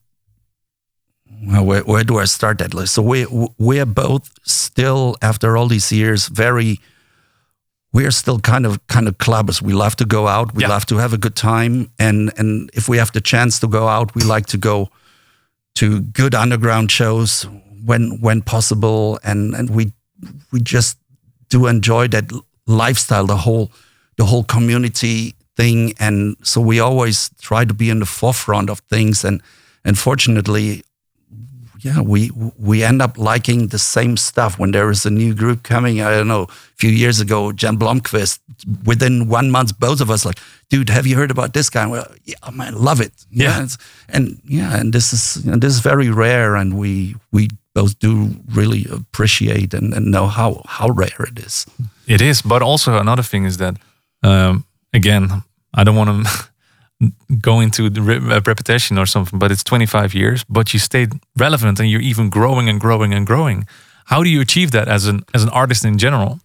where, 1.46 1.84
where 1.84 2.04
do 2.04 2.18
I 2.18 2.26
start 2.26 2.58
that 2.58 2.74
list? 2.74 2.94
So 2.96 3.02
we 3.02 3.26
we 3.58 3.80
are 3.80 3.86
both 3.86 4.30
still 4.44 5.16
after 5.22 5.56
all 5.58 5.68
these 5.68 5.92
years 5.92 6.28
very 6.28 6.80
we 7.94 8.06
are 8.06 8.12
still 8.12 8.40
kind 8.40 8.66
of 8.66 8.86
kind 8.88 9.08
of 9.08 9.18
clubbers. 9.18 9.62
We 9.62 9.74
love 9.74 9.96
to 9.98 10.06
go 10.06 10.28
out. 10.28 10.54
We 10.54 10.64
Yeah. 10.64 10.70
love 10.70 10.86
to 10.88 10.98
have 10.98 11.14
a 11.14 11.18
good 11.18 11.36
time, 11.36 11.90
and 12.00 12.32
and 12.38 12.70
if 12.74 12.90
we 12.90 12.98
have 12.98 13.12
the 13.12 13.22
chance 13.22 13.60
to 13.60 13.68
go 13.68 13.88
out, 13.88 14.14
we 14.16 14.24
like 14.24 14.46
to 14.48 14.58
go 14.58 14.90
to 15.76 16.02
good 16.02 16.34
underground 16.36 16.92
shows 16.92 17.46
when 17.86 18.20
when 18.22 18.42
possible, 18.42 19.20
and 19.24 19.56
and 19.56 19.70
we 19.70 19.94
we 20.52 20.60
just 20.62 20.98
do 21.50 21.68
enjoy 21.68 22.08
that 22.10 22.32
lifestyle, 22.66 23.26
the 23.28 23.38
whole 23.38 23.72
the 24.18 24.26
whole 24.26 24.44
community 24.44 25.34
thing, 25.56 25.94
and 26.00 26.36
so 26.44 26.62
we 26.62 26.80
always 26.80 27.30
try 27.42 27.66
to 27.66 27.74
be 27.74 27.90
in 27.90 28.00
the 28.00 28.06
forefront 28.06 28.70
of 28.70 28.80
things, 28.90 29.24
and 29.26 29.42
and 29.86 29.98
fortunately, 29.98 30.84
yeah, 31.80 32.02
we 32.02 32.32
we 32.58 32.84
end 32.84 33.02
up 33.02 33.18
liking 33.18 33.68
the 33.68 33.78
same 33.80 34.18
stuff 34.18 34.58
when 34.60 34.72
there 34.72 34.90
is 34.92 35.06
a 35.06 35.10
new 35.12 35.34
group 35.36 35.62
coming. 35.64 36.02
I 36.02 36.10
don't 36.10 36.28
know, 36.28 36.44
a 36.44 36.78
few 36.78 36.90
years 36.90 37.20
ago, 37.22 37.52
Jan 37.52 37.78
Blomqvist. 37.78 38.40
Within 38.86 39.30
one 39.30 39.52
month, 39.52 39.80
both 39.80 40.02
of 40.02 40.10
us 40.10 40.26
like, 40.26 40.40
dude, 40.70 40.90
have 40.90 41.06
you 41.06 41.16
heard 41.16 41.30
about 41.32 41.54
this 41.54 41.70
guy? 41.70 41.86
Well, 41.86 42.08
yeah, 42.26 42.36
man, 42.52 42.74
love 42.74 43.00
it. 43.02 43.14
Yeah. 43.30 43.58
it's- 43.64 43.78
and 44.10 44.40
yeah, 44.46 44.76
and 44.80 44.92
this 44.94 45.14
is 45.14 45.46
and 45.46 45.62
this 45.62 45.74
is 45.74 45.80
very 45.80 46.10
rare, 46.10 46.56
and 46.56 46.74
we 46.78 47.16
we 47.32 47.50
both 47.78 47.94
do 48.00 48.14
really 48.56 48.86
appreciate 48.92 49.74
and, 49.78 49.94
and 49.94 50.06
know 50.06 50.28
how 50.28 50.62
how 50.78 50.90
rare 51.02 51.26
it 51.32 51.40
is. 51.48 51.66
It 52.08 52.22
is, 52.22 52.42
but 52.42 52.62
also 52.62 52.98
another 52.98 53.24
thing 53.24 53.46
is 53.46 53.58
that 53.58 53.76
um, 54.24 54.64
again, 54.94 55.44
I 55.80 55.84
don't 55.84 55.96
want 55.96 56.10
to 56.10 56.48
go 57.42 57.62
into 57.62 57.90
the 57.90 58.02
re- 58.02 58.36
uh, 58.36 58.42
repetition 58.48 58.98
or 58.98 59.06
something, 59.06 59.40
but 59.40 59.52
it's 59.52 59.64
25 59.64 60.16
years, 60.16 60.46
but 60.50 60.74
you 60.74 60.80
stayed 60.80 61.10
relevant 61.36 61.80
and 61.80 61.90
you're 61.90 62.10
even 62.12 62.30
growing 62.30 62.70
and 62.70 62.80
growing 62.80 63.14
and 63.14 63.28
growing. 63.28 63.68
How 64.06 64.24
do 64.24 64.30
you 64.30 64.42
achieve 64.42 64.72
that 64.72 64.88
as 64.88 65.06
an 65.08 65.24
as 65.34 65.44
an 65.44 65.50
artist 65.50 65.86
in 65.86 65.98
general? 65.98 66.40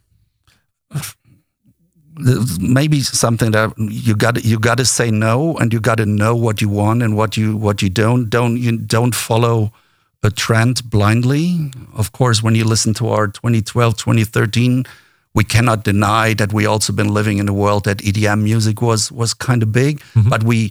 maybe 2.58 3.00
something 3.00 3.52
that 3.52 3.72
you 3.78 4.14
got 4.14 4.44
you 4.44 4.58
got 4.58 4.76
to 4.78 4.84
say 4.84 5.10
no 5.10 5.56
and 5.60 5.72
you 5.72 5.80
got 5.80 5.96
to 5.96 6.04
know 6.04 6.36
what 6.36 6.60
you 6.60 6.68
want 6.68 7.02
and 7.02 7.16
what 7.16 7.36
you 7.36 7.56
what 7.56 7.80
you 7.82 7.90
don't 7.90 8.28
don't 8.28 8.56
you 8.58 8.76
don't 8.76 9.14
follow 9.14 9.72
a 10.22 10.30
trend 10.30 10.88
blindly. 10.90 11.70
Of 11.94 12.12
course 12.12 12.42
when 12.42 12.54
you 12.54 12.64
listen 12.64 12.94
to 12.94 13.08
our 13.08 13.26
2012 13.28 13.96
2013 13.96 14.84
we 15.34 15.44
cannot 15.44 15.82
deny 15.84 16.34
that 16.34 16.52
we 16.52 16.66
also 16.66 16.92
been 16.92 17.08
living 17.14 17.38
in 17.38 17.48
a 17.48 17.52
world 17.54 17.84
that 17.84 17.98
EDM 17.98 18.42
music 18.42 18.82
was 18.82 19.10
was 19.10 19.34
kind 19.34 19.62
of 19.62 19.72
big 19.72 20.00
but 20.28 20.42
we 20.44 20.70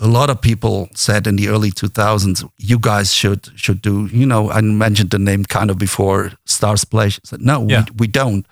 a 0.00 0.06
lot 0.06 0.30
of 0.30 0.40
people 0.40 0.88
said 0.94 1.26
in 1.26 1.36
the 1.36 1.48
early 1.48 1.70
2000s 1.70 2.44
you 2.58 2.78
guys 2.78 3.12
should 3.12 3.48
should 3.56 3.80
do 3.82 4.06
you 4.12 4.26
know 4.26 4.50
I 4.50 4.60
mentioned 4.60 5.10
the 5.10 5.18
name 5.18 5.44
kind 5.44 5.70
of 5.70 5.76
before 5.78 6.32
Star 6.44 6.76
Splash. 6.76 7.18
Said 7.24 7.40
no 7.40 7.66
Yeah. 7.68 7.84
we, 7.98 8.06
we 8.06 8.06
don't. 8.06 8.46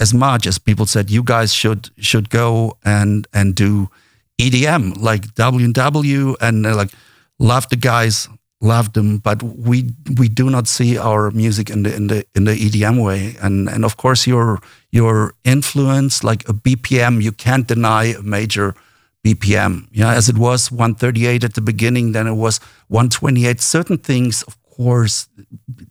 As 0.00 0.12
much 0.12 0.46
as 0.46 0.58
people 0.58 0.86
said 0.86 1.10
you 1.10 1.22
guys 1.22 1.52
should 1.54 1.90
should 1.98 2.30
go 2.30 2.76
and 2.84 3.26
and 3.32 3.54
do 3.54 3.88
EDM 4.40 4.96
like 5.02 5.34
W&W 5.34 6.36
and 6.40 6.66
uh, 6.66 6.74
like 6.76 6.90
love 7.38 7.68
the 7.68 7.76
guys 7.76 8.28
love 8.60 8.92
them 8.92 9.18
but 9.18 9.42
we 9.42 9.94
we 10.18 10.28
do 10.28 10.50
not 10.50 10.66
see 10.66 10.98
our 10.98 11.30
music 11.30 11.70
in 11.70 11.84
the 11.84 11.94
in 11.94 12.08
the 12.08 12.24
in 12.34 12.44
the 12.44 12.54
EDM 12.54 13.02
way. 13.02 13.36
And 13.40 13.68
and 13.68 13.84
of 13.84 13.96
course 13.96 14.26
your 14.26 14.60
your 14.90 15.34
influence 15.44 16.24
like 16.24 16.48
a 16.48 16.52
BPM 16.52 17.22
you 17.22 17.32
can't 17.32 17.66
deny 17.66 18.04
a 18.06 18.22
major 18.22 18.74
BPM 19.24 19.86
yeah 19.92 20.12
as 20.14 20.28
it 20.28 20.38
was 20.38 20.72
138 20.72 21.44
at 21.44 21.54
the 21.54 21.60
beginning 21.60 22.12
then 22.12 22.26
it 22.26 22.34
was 22.34 22.58
128 22.88 23.60
certain 23.60 23.98
things 23.98 24.42
of 24.42 24.56
course 24.62 25.28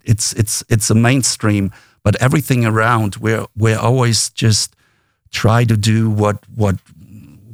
it's 0.04 0.34
it's 0.34 0.64
it's 0.70 0.90
a 0.90 0.96
mainstream 0.96 1.72
but 2.04 2.16
everything 2.22 2.66
around 2.66 3.18
we're 3.18 3.46
we're 3.56 3.78
always 3.78 4.30
just 4.30 4.76
try 5.32 5.64
to 5.66 5.78
do 5.78 6.10
what 6.10 6.38
what 6.56 6.76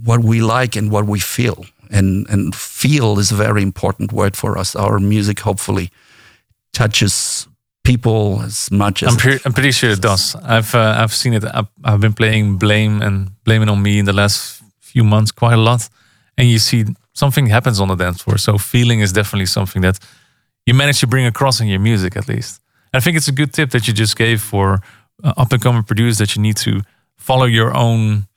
what 0.03 0.21
we 0.21 0.41
like 0.41 0.75
and 0.75 0.91
what 0.91 1.05
we 1.05 1.19
feel 1.19 1.65
and 1.93 2.27
and 2.29 2.55
feel 2.55 3.19
is 3.19 3.31
a 3.31 3.35
very 3.35 3.61
important 3.61 4.11
word 4.11 4.35
for 4.35 4.57
us 4.57 4.75
our 4.75 4.99
music 4.99 5.39
hopefully 5.39 5.89
touches 6.73 7.47
people 7.83 8.41
as 8.41 8.71
much 8.71 9.03
as 9.03 9.13
I'm, 9.13 9.17
pre- 9.17 9.39
I'm 9.45 9.53
pretty 9.53 9.71
sure 9.71 9.91
it 9.91 10.01
does. 10.01 10.35
I've 10.35 10.73
uh, 10.73 10.95
I've 10.99 11.13
seen 11.13 11.33
it. 11.33 11.43
I've, 11.43 11.67
I've 11.83 11.99
been 11.99 12.13
playing 12.13 12.57
Blame 12.57 13.01
and 13.01 13.31
Blaming 13.43 13.69
on 13.69 13.81
Me 13.81 13.99
in 13.99 14.05
the 14.05 14.13
last 14.13 14.61
few 14.79 15.03
months 15.03 15.31
quite 15.31 15.53
a 15.53 15.57
lot, 15.61 15.89
and 16.37 16.49
you 16.49 16.59
see 16.59 16.85
something 17.13 17.47
happens 17.47 17.79
on 17.79 17.87
the 17.89 17.95
dance 17.95 18.21
floor. 18.21 18.37
So 18.37 18.57
feeling 18.57 19.01
is 19.01 19.13
definitely 19.13 19.47
something 19.47 19.81
that 19.81 19.99
you 20.65 20.73
manage 20.73 20.99
to 21.01 21.07
bring 21.07 21.25
across 21.25 21.59
in 21.59 21.67
your 21.67 21.79
music 21.79 22.15
at 22.15 22.27
least. 22.27 22.61
I 22.93 22.99
think 22.99 23.17
it's 23.17 23.27
a 23.27 23.31
good 23.31 23.53
tip 23.53 23.71
that 23.71 23.87
you 23.87 23.93
just 23.93 24.15
gave 24.15 24.41
for 24.41 24.79
uh, 25.23 25.33
up 25.37 25.51
and 25.51 25.61
coming 25.61 25.83
producers 25.83 26.19
that 26.19 26.35
you 26.35 26.41
need 26.41 26.57
to 26.57 26.81
follow 27.17 27.45
your 27.45 27.75
own 27.75 28.27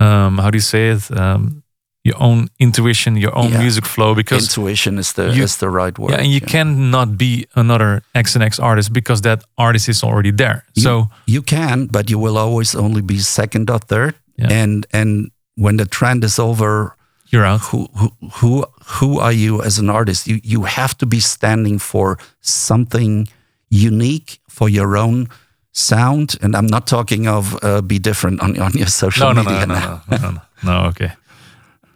um, 0.00 0.38
how 0.38 0.50
do 0.50 0.56
you 0.56 0.60
say 0.60 0.90
it 0.90 1.10
um, 1.16 1.63
your 2.04 2.16
own 2.20 2.48
intuition, 2.58 3.16
your 3.16 3.34
own 3.34 3.50
Yeah. 3.50 3.60
music 3.62 3.84
flow 3.86 4.14
because 4.14 4.44
Intuition 4.44 4.98
is 4.98 5.12
the 5.12 5.22
you- 5.34 5.44
is 5.44 5.56
the 5.56 5.68
right 5.68 5.98
word. 5.98 6.10
yeah, 6.12 6.20
and 6.22 6.30
you 6.32 6.40
cannot 6.40 7.16
be 7.16 7.46
another 7.54 8.02
X 8.14 8.34
and 8.36 8.44
X 8.44 8.58
artist 8.60 8.92
because 8.92 9.22
that 9.22 9.42
artist 9.56 9.88
is 9.88 10.02
already 10.04 10.32
there. 10.32 10.62
You- 10.74 10.82
so 10.82 11.08
you 11.26 11.42
can, 11.42 11.86
but 11.90 12.10
you 12.10 12.18
will 12.20 12.36
always 12.36 12.74
only 12.74 13.00
be 13.02 13.18
second 13.20 13.70
or 13.70 13.78
third. 13.80 14.14
Yeah. 14.36 14.62
And 14.62 14.86
and 14.92 15.30
when 15.56 15.76
the 15.78 15.86
trend 15.86 16.24
is 16.24 16.38
over, 16.38 16.94
you're 17.32 17.46
out. 17.46 17.60
who 17.72 17.88
who 17.94 18.10
who 18.40 18.64
who 19.00 19.18
are 19.20 19.32
you 19.34 19.62
as 19.62 19.78
an 19.78 19.88
artist? 19.90 20.26
You 20.26 20.40
you 20.44 20.64
have 20.66 20.94
to 20.98 21.06
be 21.06 21.20
standing 21.20 21.80
for 21.80 22.18
something 22.40 23.28
unique 23.70 24.38
for 24.48 24.68
your 24.68 24.96
own 24.96 25.28
sound. 25.72 26.36
And 26.42 26.54
I'm 26.54 26.66
not 26.66 26.86
talking 26.86 27.26
of 27.28 27.56
uh, 27.62 27.80
be 27.80 27.98
different 27.98 28.40
on 28.42 28.58
on 28.60 28.72
your 28.72 28.88
social 29.02 29.26
No, 29.26 29.32
no, 29.32 29.42
no, 29.42 29.50
media. 29.50 29.66
no, 29.66 29.74
no, 29.74 30.00
no, 30.10 30.16
no, 30.18 30.30
no, 30.30 30.40
no. 30.82 30.88
Okay. 30.88 31.10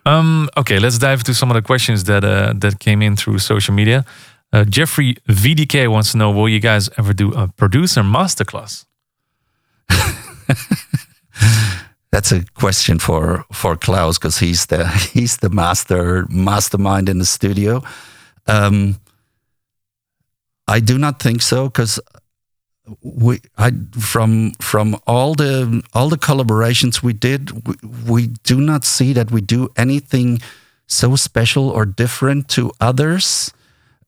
Um, 0.08 0.48
okay, 0.56 0.78
let's 0.78 0.98
dive 0.98 1.20
into 1.20 1.34
some 1.34 1.50
of 1.50 1.54
the 1.54 1.62
questions 1.62 2.04
that 2.04 2.24
uh, 2.24 2.54
that 2.56 2.78
came 2.78 3.02
in 3.02 3.16
through 3.16 3.38
social 3.40 3.74
media. 3.74 4.04
Uh, 4.52 4.64
Jeffrey 4.64 5.16
VDK 5.28 5.88
wants 5.88 6.12
to 6.12 6.16
know: 6.16 6.30
Will 6.30 6.48
you 6.48 6.60
guys 6.60 6.88
ever 6.96 7.12
do 7.12 7.32
a 7.34 7.48
producer 7.48 8.02
masterclass? 8.02 8.86
That's 12.10 12.32
a 12.32 12.42
question 12.54 12.98
for 12.98 13.44
for 13.52 13.76
Klaus 13.76 14.18
because 14.18 14.38
he's 14.38 14.66
the 14.66 14.88
he's 15.12 15.36
the 15.36 15.50
master 15.50 16.26
mastermind 16.30 17.08
in 17.08 17.18
the 17.18 17.26
studio. 17.26 17.82
Um, 18.46 18.96
I 20.66 20.80
do 20.80 20.98
not 20.98 21.20
think 21.20 21.42
so 21.42 21.68
because 21.68 22.00
we 23.02 23.40
I 23.56 23.72
from 23.98 24.52
from 24.60 24.96
all 25.06 25.34
the 25.34 25.82
all 25.94 26.08
the 26.08 26.18
collaborations 26.18 27.02
we 27.02 27.12
did, 27.12 27.66
we, 27.66 27.74
we 28.06 28.26
do 28.44 28.60
not 28.60 28.84
see 28.84 29.12
that 29.12 29.30
we 29.30 29.40
do 29.40 29.68
anything 29.76 30.40
so 30.86 31.16
special 31.16 31.68
or 31.68 31.84
different 31.84 32.48
to 32.48 32.72
others 32.80 33.52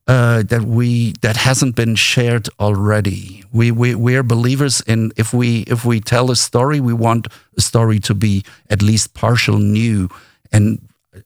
uh, 0.07 0.43
that 0.43 0.63
we 0.63 1.13
that 1.21 1.37
hasn't 1.37 1.75
been 1.75 1.95
shared 1.95 2.49
already. 2.59 3.43
We 3.51 3.71
we 3.71 3.95
we 3.95 4.15
are 4.15 4.23
believers 4.23 4.81
in 4.81 5.11
if 5.15 5.33
we 5.33 5.61
if 5.67 5.85
we 5.85 5.99
tell 5.99 6.31
a 6.31 6.35
story, 6.35 6.79
we 6.79 6.93
want 6.93 7.27
a 7.57 7.61
story 7.61 7.99
to 7.99 8.13
be 8.13 8.43
at 8.69 8.81
least 8.81 9.13
partial 9.13 9.57
new, 9.57 10.09
and 10.51 10.79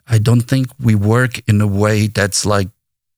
I 0.07 0.17
don't 0.17 0.41
think 0.41 0.67
we 0.79 0.95
work 0.95 1.41
in 1.47 1.61
a 1.61 1.67
way 1.67 2.07
that's 2.07 2.45
like 2.45 2.67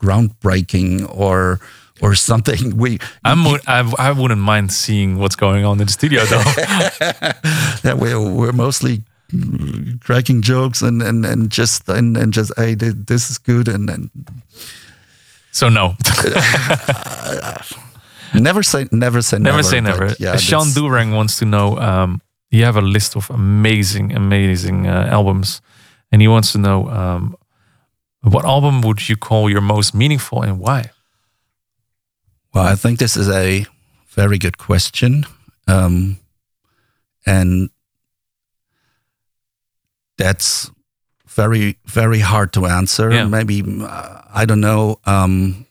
groundbreaking 0.02 1.08
or 1.10 1.60
or 2.02 2.16
something. 2.16 2.78
We 2.78 3.00
I'm, 3.24 3.48
I, 3.68 3.94
I 3.98 4.12
wouldn't 4.12 4.42
mind 4.42 4.72
seeing 4.72 5.18
what's 5.18 5.36
going 5.36 5.66
on 5.66 5.80
in 5.80 5.88
the 5.88 5.92
studio, 5.92 6.26
though. 6.26 6.38
that 7.84 7.98
we're 8.00 8.20
we're 8.20 8.52
mostly 8.52 9.04
cracking 10.02 10.42
jokes 10.42 10.82
and 10.82 11.02
and 11.02 11.26
and 11.26 11.50
just 11.50 11.90
and 11.90 12.18
and 12.18 12.34
just 12.34 12.52
hey 12.56 12.76
this 12.76 13.30
is 13.30 13.38
good 13.38 13.68
and 13.68 13.90
and 13.90 14.10
so 15.58 15.70
no, 15.70 15.96
never 18.36 18.62
say 18.62 18.88
never 18.92 19.24
say 19.24 19.40
never 19.40 19.58
never 19.58 19.64
say 19.64 19.82
never. 19.82 20.16
Yeah, 20.20 20.36
Sean 20.36 20.68
Durang 20.68 21.16
wants 21.16 21.40
to 21.40 21.46
know: 21.46 21.80
um, 21.80 22.22
You 22.52 22.64
have 22.64 22.78
a 22.78 22.82
list 22.82 23.16
of 23.16 23.28
amazing, 23.32 24.16
amazing 24.16 24.86
uh, 24.86 25.08
albums, 25.10 25.62
and 26.12 26.22
he 26.22 26.28
wants 26.28 26.52
to 26.52 26.60
know 26.60 26.88
um, 26.90 27.36
what 28.22 28.46
album 28.46 28.82
would 28.82 29.10
you 29.10 29.16
call 29.16 29.50
your 29.50 29.62
most 29.62 29.96
meaningful 29.96 30.44
and 30.44 30.60
why? 30.60 30.92
Well, 32.54 32.66
I 32.66 32.76
think 32.76 33.00
this 33.00 33.16
is 33.18 33.30
a 33.30 33.66
very 34.10 34.38
good 34.38 34.58
question. 34.58 35.26
Um, 35.68 36.18
and 37.26 37.70
that's 40.18 40.72
very, 41.28 41.78
very 41.86 42.20
hard 42.20 42.54
to 42.54 42.66
answer. 42.66 43.12
Yeah. 43.12 43.28
Maybe, 43.28 43.64
uh, 43.82 44.22
I 44.34 44.46
don't 44.46 44.62
know. 44.62 45.00
Um, 45.06 45.68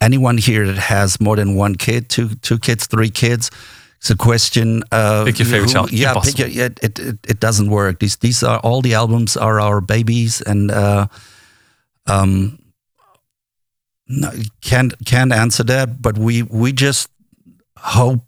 anyone 0.00 0.38
here 0.38 0.66
that 0.66 0.78
has 0.78 1.20
more 1.20 1.36
than 1.36 1.56
one 1.56 1.74
kid, 1.74 2.08
two, 2.08 2.36
two 2.36 2.58
kids, 2.58 2.86
three 2.86 3.10
kids, 3.10 3.50
it's 3.98 4.10
a 4.10 4.16
question. 4.16 4.82
Uh, 4.92 5.24
Pick 5.24 5.40
your 5.40 5.48
favorite 5.48 5.70
child. 5.70 5.92
Yeah, 5.92 6.14
pick 6.22 6.38
your, 6.38 6.48
it, 6.48 6.78
it, 6.82 6.98
it, 6.98 7.18
it 7.28 7.40
doesn't 7.40 7.70
work. 7.70 7.98
These, 7.98 8.16
these 8.16 8.42
are 8.42 8.58
all 8.60 8.82
the 8.82 8.94
albums 8.94 9.36
are 9.36 9.60
our 9.60 9.80
babies. 9.80 10.40
And, 10.42 10.70
uh, 10.70 11.08
um, 12.06 12.59
no, 14.10 14.32
can't 14.60 14.92
can't 15.06 15.32
answer 15.32 15.62
that, 15.64 16.02
but 16.02 16.18
we 16.18 16.42
we 16.42 16.72
just 16.72 17.08
hope, 17.78 18.20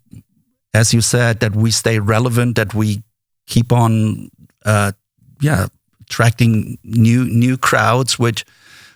as 0.72 0.94
you 0.94 1.00
said, 1.00 1.40
that 1.40 1.56
we 1.56 1.72
stay 1.72 1.98
relevant, 1.98 2.56
that 2.56 2.72
we 2.72 3.02
keep 3.46 3.72
on, 3.72 4.30
uh, 4.64 4.92
yeah, 5.40 5.66
attracting 6.02 6.78
new 6.84 7.24
new 7.24 7.56
crowds, 7.56 8.16
which 8.16 8.44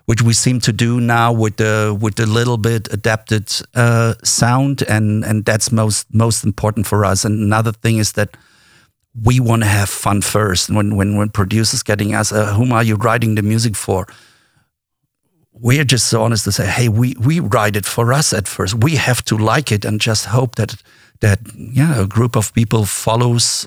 which 0.05 0.23
we 0.23 0.33
seem 0.33 0.61
to 0.61 0.73
do 0.73 1.01
now 1.01 1.33
with 1.33 1.57
the 1.57 1.97
with 2.01 2.15
the 2.15 2.27
little 2.27 2.57
bit 2.57 2.93
adapted 2.93 3.53
uh, 3.75 4.15
sound, 4.23 4.83
and 4.83 5.25
and 5.25 5.45
that's 5.45 5.73
most 5.73 6.07
most 6.15 6.45
important 6.45 6.87
for 6.87 7.05
us. 7.05 7.25
And 7.25 7.41
another 7.41 7.73
thing 7.73 7.99
is 7.99 8.13
that 8.13 8.37
we 9.25 9.41
want 9.41 9.63
to 9.63 9.69
have 9.69 9.89
fun 9.89 10.23
first. 10.23 10.71
When 10.71 10.95
when 10.95 11.17
when 11.17 11.31
producers 11.31 11.83
getting 11.83 12.15
us, 12.15 12.31
uh, 12.31 12.55
whom 12.55 12.73
are 12.73 12.85
you 12.85 12.95
writing 12.95 13.35
the 13.35 13.43
music 13.43 13.75
for? 13.75 14.07
We're 15.61 15.85
just 15.85 16.09
so 16.09 16.23
honest 16.23 16.45
to 16.45 16.53
say, 16.53 16.67
hey, 16.67 16.89
we 16.89 17.15
we 17.19 17.41
write 17.41 17.77
it 17.77 17.87
for 17.87 18.13
us 18.13 18.33
at 18.33 18.49
first. 18.49 18.75
We 18.75 18.97
have 18.97 19.23
to 19.25 19.37
like 19.37 19.73
it 19.73 19.85
and 19.85 20.01
just 20.01 20.27
hope 20.27 20.55
that 20.57 20.83
that 21.21 21.39
yeah, 21.55 22.01
a 22.01 22.07
group 22.07 22.37
of 22.37 22.53
people 22.53 22.85
follows 22.85 23.67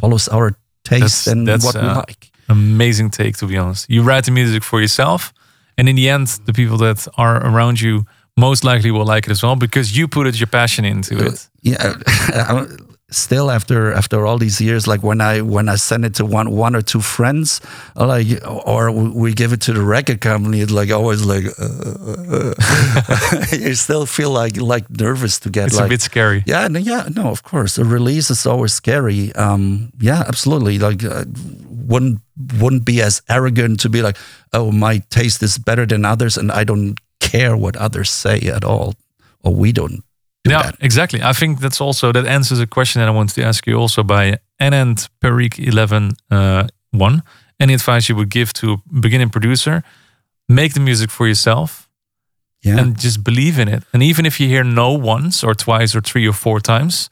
follows 0.00 0.28
our 0.28 0.56
taste 0.84 1.24
That's- 1.24 1.26
and 1.26 1.46
that's, 1.46 1.64
what 1.64 1.74
we 1.74 1.88
uh, 1.88 1.94
like. 1.96 2.30
Amazing 2.48 3.10
take, 3.10 3.36
to 3.36 3.46
be 3.46 3.56
honest. 3.56 3.88
You 3.88 4.02
write 4.02 4.24
the 4.24 4.30
music 4.30 4.62
for 4.62 4.80
yourself, 4.80 5.32
and 5.78 5.88
in 5.88 5.96
the 5.96 6.08
end, 6.08 6.26
the 6.44 6.52
people 6.52 6.76
that 6.78 7.08
are 7.16 7.36
around 7.46 7.80
you 7.80 8.04
most 8.36 8.64
likely 8.64 8.90
will 8.90 9.06
like 9.06 9.26
it 9.26 9.30
as 9.30 9.42
well 9.42 9.56
because 9.56 9.96
you 9.96 10.08
put 10.08 10.26
it, 10.26 10.38
your 10.38 10.48
passion 10.48 10.84
into 10.84 11.26
it. 11.26 11.48
Yeah, 11.62 11.94
still 13.12 13.50
after 13.50 13.92
after 13.92 14.26
all 14.26 14.38
these 14.38 14.60
years, 14.60 14.86
like 14.86 15.02
when 15.02 15.20
I 15.20 15.40
when 15.42 15.68
I 15.68 15.76
send 15.76 16.04
it 16.04 16.14
to 16.16 16.24
one 16.24 16.50
one 16.50 16.74
or 16.74 16.82
two 16.82 17.00
friends, 17.00 17.60
or 17.94 18.06
like 18.06 18.26
or 18.46 18.90
we 18.90 19.32
give 19.34 19.52
it 19.52 19.60
to 19.62 19.72
the 19.72 19.82
record 19.82 20.20
company, 20.20 20.60
it's 20.60 20.72
like 20.72 20.90
always 20.90 21.24
like 21.24 21.44
uh, 21.58 22.54
you 23.52 23.74
still 23.74 24.06
feel 24.06 24.30
like 24.30 24.56
like 24.56 24.90
nervous 24.90 25.38
to 25.40 25.50
get 25.50 25.66
It's 25.66 25.76
like 25.76 25.86
a 25.86 25.88
bit 25.88 26.02
scary. 26.02 26.42
Yeah, 26.46 26.68
no, 26.68 26.78
yeah, 26.78 27.08
no, 27.14 27.30
of 27.30 27.42
course. 27.42 27.78
A 27.78 27.84
release 27.84 28.30
is 28.30 28.46
always 28.46 28.72
scary. 28.72 29.32
Um, 29.34 29.92
yeah, 30.00 30.24
absolutely. 30.26 30.78
Like, 30.78 31.04
uh, 31.04 31.24
wouldn't 31.68 32.20
wouldn't 32.58 32.84
be 32.84 33.02
as 33.02 33.22
arrogant 33.28 33.80
to 33.80 33.88
be 33.88 34.02
like, 34.02 34.16
oh, 34.52 34.72
my 34.72 34.98
taste 35.10 35.42
is 35.42 35.58
better 35.58 35.86
than 35.86 36.04
others, 36.04 36.36
and 36.36 36.50
I 36.50 36.64
don't 36.64 36.98
care 37.20 37.56
what 37.56 37.76
others 37.76 38.10
say 38.10 38.40
at 38.48 38.64
all, 38.64 38.94
or 39.42 39.54
we 39.54 39.72
don't. 39.72 40.02
Yeah, 40.44 40.62
that. 40.62 40.76
exactly. 40.80 41.20
I 41.22 41.32
think 41.32 41.60
that's 41.60 41.80
also 41.80 42.12
that 42.12 42.26
answers 42.26 42.60
a 42.60 42.66
question 42.66 43.00
that 43.00 43.08
I 43.08 43.12
wanted 43.12 43.34
to 43.40 43.46
ask 43.46 43.66
you 43.66 43.80
also 43.80 44.02
by 44.02 44.38
Anand 44.58 45.08
Perique 45.20 45.58
eleven 45.58 46.12
uh, 46.30 46.66
one. 46.90 47.22
Any 47.60 47.74
advice 47.74 48.08
you 48.08 48.16
would 48.16 48.28
give 48.30 48.52
to 48.54 48.72
a 48.72 49.00
beginning 49.00 49.30
producer? 49.30 49.82
Make 50.48 50.72
the 50.74 50.80
music 50.80 51.10
for 51.10 51.26
yourself 51.26 51.88
Yeah, 52.64 52.78
and 52.80 52.98
just 52.98 53.22
believe 53.22 53.58
in 53.62 53.68
it. 53.68 53.82
And 53.92 54.02
even 54.02 54.26
if 54.26 54.38
you 54.40 54.48
hear 54.48 54.64
no 54.64 54.92
once 54.92 55.44
or 55.46 55.54
twice 55.54 55.94
or 55.96 56.00
three 56.02 56.28
or 56.28 56.32
four 56.34 56.60
times, 56.60 57.08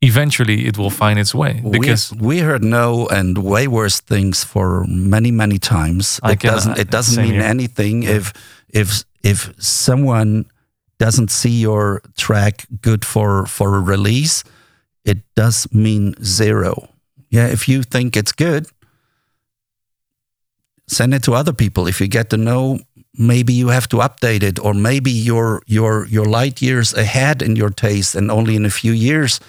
eventually 0.00 0.66
it 0.66 0.76
will 0.78 0.90
find 0.90 1.18
its 1.18 1.34
way. 1.34 1.60
Because 1.70 2.12
we, 2.14 2.26
we 2.26 2.38
heard 2.38 2.62
no 2.62 3.06
and 3.08 3.36
way 3.38 3.66
worse 3.68 4.00
things 4.00 4.44
for 4.44 4.84
many 4.88 5.30
many 5.30 5.58
times. 5.58 6.20
I 6.22 6.32
it 6.32 6.40
can- 6.40 6.52
doesn't 6.54 6.78
it 6.78 6.90
doesn't 6.90 7.22
mean 7.22 7.34
here. 7.34 7.42
anything 7.50 8.02
if 8.04 8.32
if 8.68 9.04
if 9.22 9.52
someone 9.58 10.44
doesn't 10.98 11.30
see 11.30 11.60
your 11.60 12.02
track 12.16 12.66
good 12.80 13.04
for 13.04 13.46
for 13.46 13.76
a 13.76 13.80
release. 13.80 14.44
It 15.04 15.18
does 15.34 15.66
mean 15.72 16.14
zero. 16.22 16.88
Yeah, 17.30 17.46
if 17.48 17.68
you 17.68 17.82
think 17.82 18.16
it's 18.16 18.32
good, 18.32 18.66
send 20.88 21.14
it 21.14 21.22
to 21.24 21.34
other 21.34 21.52
people. 21.52 21.86
If 21.86 22.00
you 22.00 22.08
get 22.08 22.30
to 22.30 22.36
know, 22.36 22.78
maybe 23.18 23.52
you 23.52 23.68
have 23.68 23.88
to 23.88 23.96
update 23.96 24.42
it, 24.42 24.58
or 24.58 24.74
maybe 24.74 25.10
your 25.10 25.62
your 25.66 26.06
you're 26.06 26.24
light 26.24 26.62
years 26.62 26.94
ahead 26.94 27.42
in 27.42 27.56
your 27.56 27.70
taste, 27.70 28.14
and 28.14 28.30
only 28.30 28.56
in 28.56 28.64
a 28.64 28.70
few 28.70 28.92
years 28.92 29.40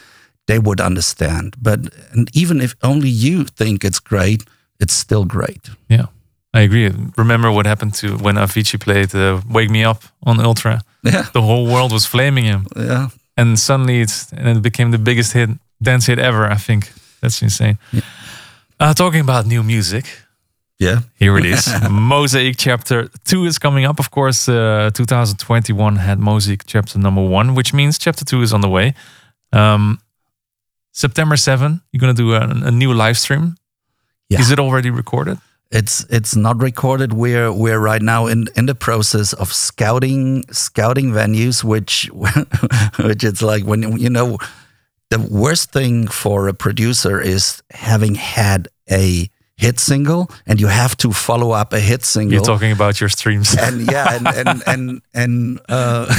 they 0.48 0.60
would 0.60 0.82
understand. 0.82 1.56
But 1.62 1.80
and 2.12 2.30
even 2.34 2.62
if 2.62 2.76
only 2.82 3.10
you 3.10 3.46
think 3.46 3.84
it's 3.84 4.00
great, 4.00 4.44
it's 4.80 4.94
still 4.94 5.26
great. 5.26 5.70
yeah, 5.90 6.08
I 6.54 6.62
agree. 6.62 6.90
Remember 7.18 7.52
what 7.52 7.66
happened 7.66 7.94
to 7.96 8.18
when 8.18 8.36
Avicii 8.38 8.80
played 8.80 9.14
uh, 9.14 9.42
"Wake 9.50 9.70
Me 9.70 9.84
Up" 9.84 10.04
on 10.24 10.40
Ultra? 10.40 10.82
Yeah, 11.04 11.26
The 11.34 11.42
whole 11.42 11.66
world 11.66 11.92
was 11.92 12.06
flaming 12.06 12.46
him. 12.46 12.66
yeah. 12.76 13.10
and 13.38 13.58
suddenly 13.60 14.02
it's 14.02 14.32
and 14.34 14.58
it 14.58 14.62
became 14.62 14.92
the 14.92 14.98
biggest 14.98 15.34
hit 15.34 15.50
dance 15.82 16.06
hit 16.12 16.20
ever. 16.20 16.52
I 16.54 16.58
think 16.58 16.92
that's 17.22 17.42
insane. 17.42 17.78
Uh, 18.80 18.94
talking 18.94 19.22
about 19.22 19.46
new 19.46 19.64
music, 19.64 20.06
Yeah. 20.80 21.02
Here 21.20 21.38
it 21.40 21.46
is. 21.46 21.66
Mosaiiic 21.90 22.56
chapter 22.58 23.10
two 23.24 23.46
is 23.48 23.58
coming 23.60 23.86
up. 23.90 24.00
Of 24.00 24.10
course, 24.10 24.48
uh, 24.52 24.90
2021 24.94 25.96
had 25.98 26.20
Mosaiiic 26.20 26.62
chapter 26.66 27.00
number 27.00 27.22
one, 27.22 27.54
which 27.56 27.74
means 27.74 27.98
chapter 28.00 28.26
two 28.26 28.42
is 28.44 28.52
on 28.54 28.62
the 28.62 28.70
way. 28.70 28.94
Um, 29.54 29.98
September 30.92 31.38
7, 31.38 31.82
you're 31.92 32.00
going 32.02 32.16
to 32.16 32.22
do 32.24 32.34
a, 32.34 32.68
a 32.68 32.72
new 32.72 32.94
live 32.94 33.18
stream. 33.18 33.56
Yeah. 34.30 34.42
Is 34.42 34.50
it 34.52 34.60
already 34.60 34.90
recorded? 34.90 35.38
It's 35.72 36.06
it's 36.10 36.36
not 36.36 36.62
recorded. 36.62 37.14
We're 37.14 37.52
we're 37.52 37.80
right 37.80 38.02
now 38.02 38.28
in, 38.28 38.48
in 38.56 38.68
the 38.68 38.76
process 38.76 39.34
of 39.34 39.52
scouting 39.52 40.44
scouting 40.52 41.12
venues, 41.12 41.64
which 41.64 42.10
which 43.00 43.24
it's 43.24 43.42
like 43.42 43.66
when 43.66 43.98
you 43.98 44.10
know 44.10 44.38
the 45.10 45.20
worst 45.20 45.72
thing 45.72 46.08
for 46.08 46.48
a 46.48 46.54
producer 46.54 47.20
is 47.20 47.62
having 47.72 48.16
had 48.16 48.68
a 48.90 49.30
hit 49.58 49.80
single 49.80 50.30
and 50.46 50.62
you 50.62 50.68
have 50.68 50.96
to 50.98 51.12
follow 51.12 51.52
up 51.52 51.74
a 51.74 51.80
hit 51.80 52.06
single. 52.06 52.34
You're 52.34 52.44
talking 52.44 52.72
about 52.72 53.02
your 53.02 53.10
streams. 53.10 53.56
and 53.58 53.92
yeah, 53.92 54.16
and 54.16 54.28
and 54.28 54.64
and, 54.68 55.02
and 55.14 55.60
uh, 55.68 56.14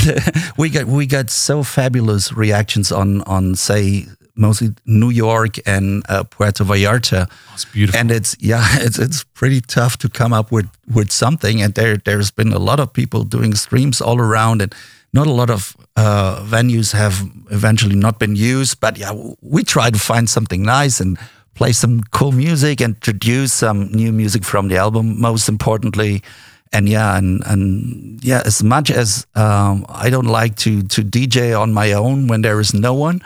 we 0.58 0.68
got 0.68 0.87
we 0.87 1.06
got 1.06 1.30
so 1.30 1.62
fabulous 1.62 2.32
reactions 2.32 2.92
on 2.92 3.22
on 3.22 3.54
say 3.54 4.06
mostly 4.38 4.74
New 4.87 5.11
York 5.11 5.59
and 5.66 6.03
uh, 6.09 6.24
Puerto 6.24 6.64
Vallarta. 6.64 7.29
it's 7.53 7.64
beautiful. 7.64 8.01
And 8.01 8.11
it's 8.11 8.37
yeah, 8.40 8.64
it's 8.81 8.98
it's 8.98 9.24
pretty 9.24 9.61
tough 9.61 9.98
to 9.98 10.09
come 10.09 10.33
up 10.33 10.51
with 10.53 10.68
with 10.94 11.11
something. 11.11 11.61
And 11.61 11.74
there 11.74 11.96
there's 11.96 12.31
been 12.31 12.53
a 12.53 12.59
lot 12.59 12.81
of 12.81 12.92
people 12.92 13.24
doing 13.24 13.55
streams 13.55 14.01
all 14.01 14.18
around, 14.18 14.62
and 14.62 14.74
not 15.12 15.27
a 15.27 15.33
lot 15.33 15.51
of 15.51 15.77
uh, 15.96 16.42
venues 16.44 16.92
have 16.92 17.29
eventually 17.51 17.96
not 17.96 18.18
been 18.18 18.37
used. 18.37 18.81
But 18.81 18.96
yeah, 18.96 19.12
we 19.42 19.64
try 19.64 19.90
to 19.90 19.98
find 19.98 20.31
something 20.31 20.62
nice 20.62 21.01
and 21.01 21.18
play 21.55 21.72
some 21.72 22.03
cool 22.12 22.33
music, 22.33 22.81
and 22.81 22.94
introduce 22.94 23.53
some 23.53 23.90
new 23.92 24.12
music 24.12 24.44
from 24.44 24.68
the 24.68 24.77
album. 24.77 25.20
Most 25.20 25.48
importantly. 25.48 26.22
And 26.70 26.87
yeah, 26.87 27.16
and, 27.16 27.42
and 27.46 28.22
yeah, 28.22 28.42
as 28.44 28.62
much 28.62 28.90
as 28.90 29.27
um, 29.35 29.87
I 29.88 30.11
don't 30.11 30.27
like 30.27 30.57
to 30.57 30.83
to 30.83 31.03
DJ 31.03 31.59
on 31.59 31.72
my 31.72 31.94
own 31.94 32.27
when 32.29 32.42
there 32.42 32.61
is 32.61 32.74
no 32.74 32.92
one, 32.92 33.22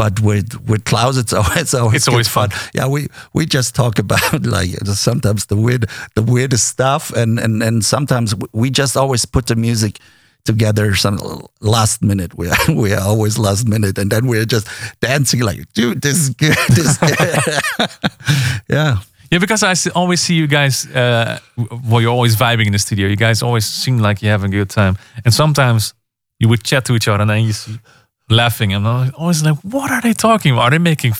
but 0.00 0.18
with 0.20 0.58
with 0.66 0.84
Klaus, 0.84 1.18
it's 1.18 1.32
always 1.38 1.56
it's 1.58 1.74
always, 1.74 1.96
It's 1.96 2.08
always 2.08 2.26
good 2.26 2.32
fun. 2.32 2.48
Yeah, 2.72 2.88
we 2.88 3.08
we 3.34 3.44
just 3.44 3.74
talk 3.74 3.98
about 3.98 4.46
like 4.56 4.70
sometimes 4.86 5.44
the 5.46 5.56
weird 5.56 5.84
the 6.14 6.22
weirdest 6.22 6.68
stuff, 6.68 7.12
and 7.12 7.38
and 7.38 7.62
and 7.62 7.84
sometimes 7.84 8.34
we 8.52 8.70
just 8.70 8.96
always 8.96 9.26
put 9.26 9.46
the 9.46 9.56
music 9.56 9.98
together 10.44 10.94
some 10.96 11.18
last 11.60 12.02
minute 12.02 12.32
we 12.34 12.48
are, 12.48 12.56
we 12.84 12.94
are 12.94 13.06
always 13.06 13.36
last 13.36 13.68
minute 13.68 13.98
and 13.98 14.10
then 14.10 14.26
we're 14.26 14.46
just 14.46 14.66
dancing 15.02 15.40
like 15.42 15.60
dude 15.74 16.00
this 16.00 16.16
is 16.16 16.30
good 16.30 16.56
this 16.76 16.86
is 16.90 16.96
good 16.98 17.18
yeah 18.68 18.96
Yeah, 19.32 19.38
because 19.38 19.62
I 19.62 19.74
always 19.94 20.20
see 20.20 20.34
you 20.34 20.48
guys. 20.48 20.86
Uh, 20.86 21.38
well, 21.88 22.00
you're 22.00 22.16
always 22.18 22.34
vibing 22.34 22.66
in 22.66 22.72
the 22.72 22.78
studio. 22.78 23.06
You 23.06 23.16
guys 23.16 23.42
always 23.42 23.64
seem 23.64 24.02
like 24.02 24.22
you're 24.22 24.32
having 24.32 24.52
a 24.54 24.58
good 24.58 24.70
time, 24.70 24.94
and 25.24 25.32
sometimes 25.32 25.94
you 26.40 26.48
would 26.48 26.64
chat 26.64 26.84
to 26.86 26.94
each 26.94 27.06
other, 27.08 27.22
and 27.22 27.30
then 27.30 27.44
you 27.46 27.52
see 27.52 27.78
laughing, 28.30 28.72
and 28.72 28.86
I'm 28.86 29.12
always 29.16 29.42
like, 29.42 29.58
"What 29.62 29.90
are 29.90 30.00
they 30.00 30.12
talking 30.14 30.52
about? 30.52 30.64
Are 30.64 30.70
they 30.70 30.78
making 30.78 31.14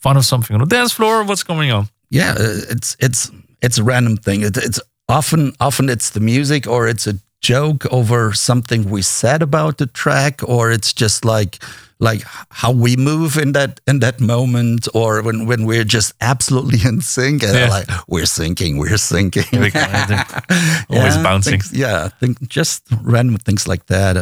fun 0.00 0.16
of 0.16 0.24
something 0.24 0.54
on 0.54 0.60
the 0.68 0.76
dance 0.76 0.92
floor? 0.92 1.24
What's 1.24 1.44
going 1.44 1.70
on?" 1.72 1.88
yeah 2.10 2.34
uh, 2.38 2.60
it's 2.70 2.96
it's 3.00 3.30
it's 3.62 3.78
a 3.78 3.82
random 3.82 4.16
thing 4.16 4.42
it, 4.42 4.56
it's 4.56 4.78
often 5.08 5.52
often 5.58 5.88
it's 5.88 6.10
the 6.10 6.20
music 6.20 6.66
or 6.66 6.86
it's 6.86 7.06
a 7.06 7.14
joke 7.40 7.86
over 7.92 8.32
something 8.34 8.90
we 8.90 9.02
said 9.02 9.42
about 9.42 9.78
the 9.78 9.86
track 9.86 10.42
or 10.46 10.70
it's 10.70 10.92
just 10.92 11.24
like 11.24 11.62
like 11.98 12.22
how 12.50 12.70
we 12.70 12.94
move 12.96 13.38
in 13.42 13.52
that 13.52 13.80
in 13.86 14.00
that 14.00 14.20
moment 14.20 14.86
or 14.94 15.22
when 15.22 15.46
when 15.46 15.64
we're 15.66 15.84
just 15.94 16.12
absolutely 16.20 16.78
in 16.88 17.00
sync 17.00 17.42
and 17.42 17.54
Yeah. 17.54 17.70
like 17.70 17.88
we're 18.06 18.26
syncing 18.26 18.78
we're 18.78 19.70
kind 19.70 20.10
always 20.90 21.16
Yeah, 21.16 21.22
bouncing. 21.22 21.60
things- 21.60 21.72
yeah, 21.72 22.04
I 22.04 22.08
think 22.20 22.38
just 22.48 22.82
random 23.02 23.36
things 23.38 23.66
like 23.66 23.86
that. 23.86 24.16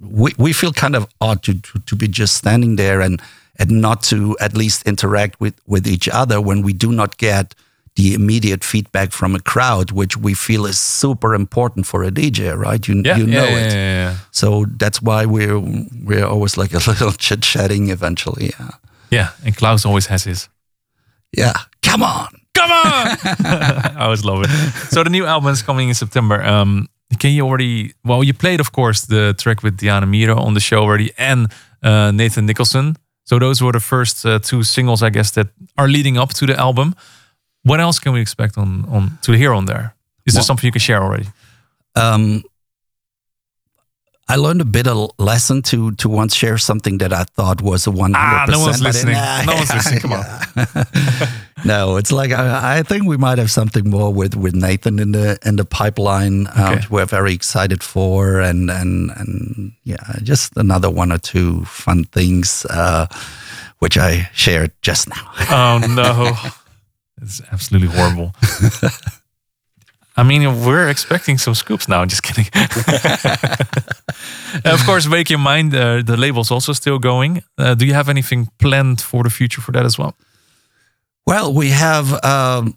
We 0.00 0.32
we 0.38 0.52
feel 0.52 0.72
kind 0.72 0.96
of 0.96 1.06
odd 1.20 1.42
to, 1.42 1.54
to 1.54 1.78
to 1.86 1.96
be 1.96 2.08
just 2.08 2.34
standing 2.36 2.76
there 2.76 3.00
and 3.00 3.20
and 3.58 3.70
not 3.70 4.02
to 4.04 4.36
at 4.40 4.54
least 4.56 4.86
interact 4.86 5.40
with 5.40 5.54
with 5.66 5.86
each 5.86 6.08
other 6.08 6.40
when 6.40 6.62
we 6.62 6.72
do 6.72 6.90
not 6.92 7.16
get 7.18 7.54
the 7.96 8.14
immediate 8.14 8.64
feedback 8.64 9.12
from 9.12 9.34
a 9.34 9.40
crowd, 9.40 9.90
which 9.90 10.16
we 10.16 10.32
feel 10.32 10.64
is 10.64 10.78
super 10.78 11.34
important 11.34 11.86
for 11.86 12.04
a 12.04 12.10
DJ, 12.10 12.56
right? 12.56 12.86
You 12.88 13.02
Yeah, 13.04 13.16
you 13.18 13.26
know 13.26 13.44
yeah, 13.44 13.58
it. 13.58 13.72
yeah. 13.72 14.16
So 14.30 14.64
that's 14.78 15.02
why 15.02 15.26
we're 15.26 15.58
we're 16.06 16.24
always 16.26 16.56
like 16.56 16.72
a 16.86 16.90
little 16.90 17.12
chit 17.12 17.42
chatting 17.42 17.90
eventually. 17.90 18.52
Yeah. 18.58 18.70
Yeah, 19.10 19.28
and 19.44 19.56
Klaus 19.56 19.84
always 19.84 20.06
has 20.06 20.24
his. 20.24 20.48
Yeah. 21.36 21.52
Come 21.82 22.02
on. 22.04 22.28
Come 22.54 22.70
on! 22.70 23.16
I 23.44 23.96
always 24.00 24.24
love 24.24 24.42
it. 24.44 24.50
So 24.90 25.02
the 25.04 25.10
new 25.10 25.24
album 25.26 25.50
is 25.52 25.62
coming 25.62 25.88
in 25.88 25.94
September. 25.94 26.42
Um, 26.42 26.88
can 27.18 27.30
you 27.32 27.46
already? 27.46 27.92
Well, 28.04 28.24
you 28.24 28.34
played, 28.34 28.60
of 28.60 28.70
course, 28.72 29.06
the 29.06 29.34
track 29.34 29.62
with 29.62 29.76
Diana 29.76 30.06
Miro 30.06 30.36
on 30.36 30.54
the 30.54 30.60
show 30.60 30.78
already, 30.82 31.10
and 31.18 31.48
uh, 31.82 32.10
Nathan 32.12 32.46
Nicholson. 32.46 32.96
So 33.24 33.38
those 33.38 33.62
were 33.62 33.72
the 33.72 33.80
first 33.80 34.24
uh, 34.24 34.38
two 34.38 34.62
singles, 34.62 35.02
I 35.02 35.10
guess, 35.10 35.30
that 35.32 35.48
are 35.76 35.88
leading 35.88 36.18
up 36.18 36.30
to 36.34 36.46
the 36.46 36.56
album. 36.58 36.94
What 37.62 37.80
else 37.80 37.98
can 37.98 38.12
we 38.12 38.20
expect 38.20 38.56
on 38.58 38.84
on 38.88 39.18
to 39.22 39.32
hear 39.32 39.52
on 39.52 39.66
there? 39.66 39.94
Is 40.26 40.34
there 40.34 40.42
something 40.44 40.66
you 40.68 40.72
can 40.72 40.80
share 40.80 41.02
already? 41.02 41.26
um, 41.96 42.42
I 44.32 44.36
learned 44.36 44.60
a 44.60 44.64
bit 44.64 44.86
of 44.86 45.10
lesson 45.18 45.62
to 45.62 45.90
to 45.96 46.08
once 46.08 46.34
share 46.36 46.58
something 46.58 46.98
that 46.98 47.12
I 47.12 47.24
thought 47.24 47.60
was 47.62 47.86
a 47.86 47.90
one 47.90 48.14
hundred 48.14 48.42
Ah, 48.42 48.46
percent. 48.46 48.60
no 48.60 48.66
one's 48.66 48.82
listening. 48.82 49.14
No 49.46 49.54
one's 49.54 49.72
listening. 49.74 50.00
Come 50.00 50.12
on. 50.12 50.24
no, 51.64 51.96
it's 51.98 52.12
like 52.12 52.30
I, 52.32 52.78
I 52.78 52.82
think 52.82 53.06
we 53.06 53.16
might 53.16 53.38
have 53.38 53.50
something 53.50 53.90
more 53.90 54.12
with 54.14 54.34
with 54.36 54.54
Nathan 54.54 54.98
in 54.98 55.12
the 55.12 55.38
in 55.44 55.56
the 55.56 55.64
pipeline. 55.64 56.46
Um, 56.54 56.74
Okay. 56.74 56.86
we're 56.90 57.06
very 57.06 57.32
excited 57.34 57.82
for, 57.82 58.40
and 58.40 58.70
and 58.70 59.10
and 59.16 59.72
yeah, 59.82 59.98
just 60.22 60.56
another 60.56 60.90
one 60.90 61.10
or 61.12 61.18
two 61.18 61.64
fun 61.64 62.04
things, 62.12 62.64
uh, 62.70 63.06
which 63.80 63.98
I 63.98 64.28
shared 64.32 64.70
just 64.82 65.08
now. 65.08 65.26
Oh 65.50 65.78
no, 65.88 66.36
it's 67.22 67.42
absolutely 67.52 67.88
horrible. 67.96 68.32
I 70.16 70.22
mean, 70.22 70.64
we're 70.64 70.88
expecting 70.88 71.38
some 71.38 71.54
scoops 71.54 71.88
now. 71.88 72.04
Just 72.06 72.22
kidding. 72.22 72.46
of 74.64 74.84
course, 74.84 75.08
Wake 75.08 75.30
Your 75.30 75.38
Mind, 75.38 75.74
uh, 75.74 76.02
the 76.02 76.16
label's 76.16 76.50
also 76.50 76.72
still 76.72 76.98
going. 76.98 77.42
Uh, 77.58 77.74
do 77.74 77.86
you 77.86 77.94
have 77.94 78.08
anything 78.08 78.48
planned 78.58 79.00
for 79.00 79.22
the 79.22 79.30
future 79.30 79.60
for 79.60 79.72
that 79.72 79.84
as 79.86 79.98
well? 79.98 80.14
Well, 81.26 81.52
we 81.54 81.70
have 81.70 82.12
um, 82.24 82.76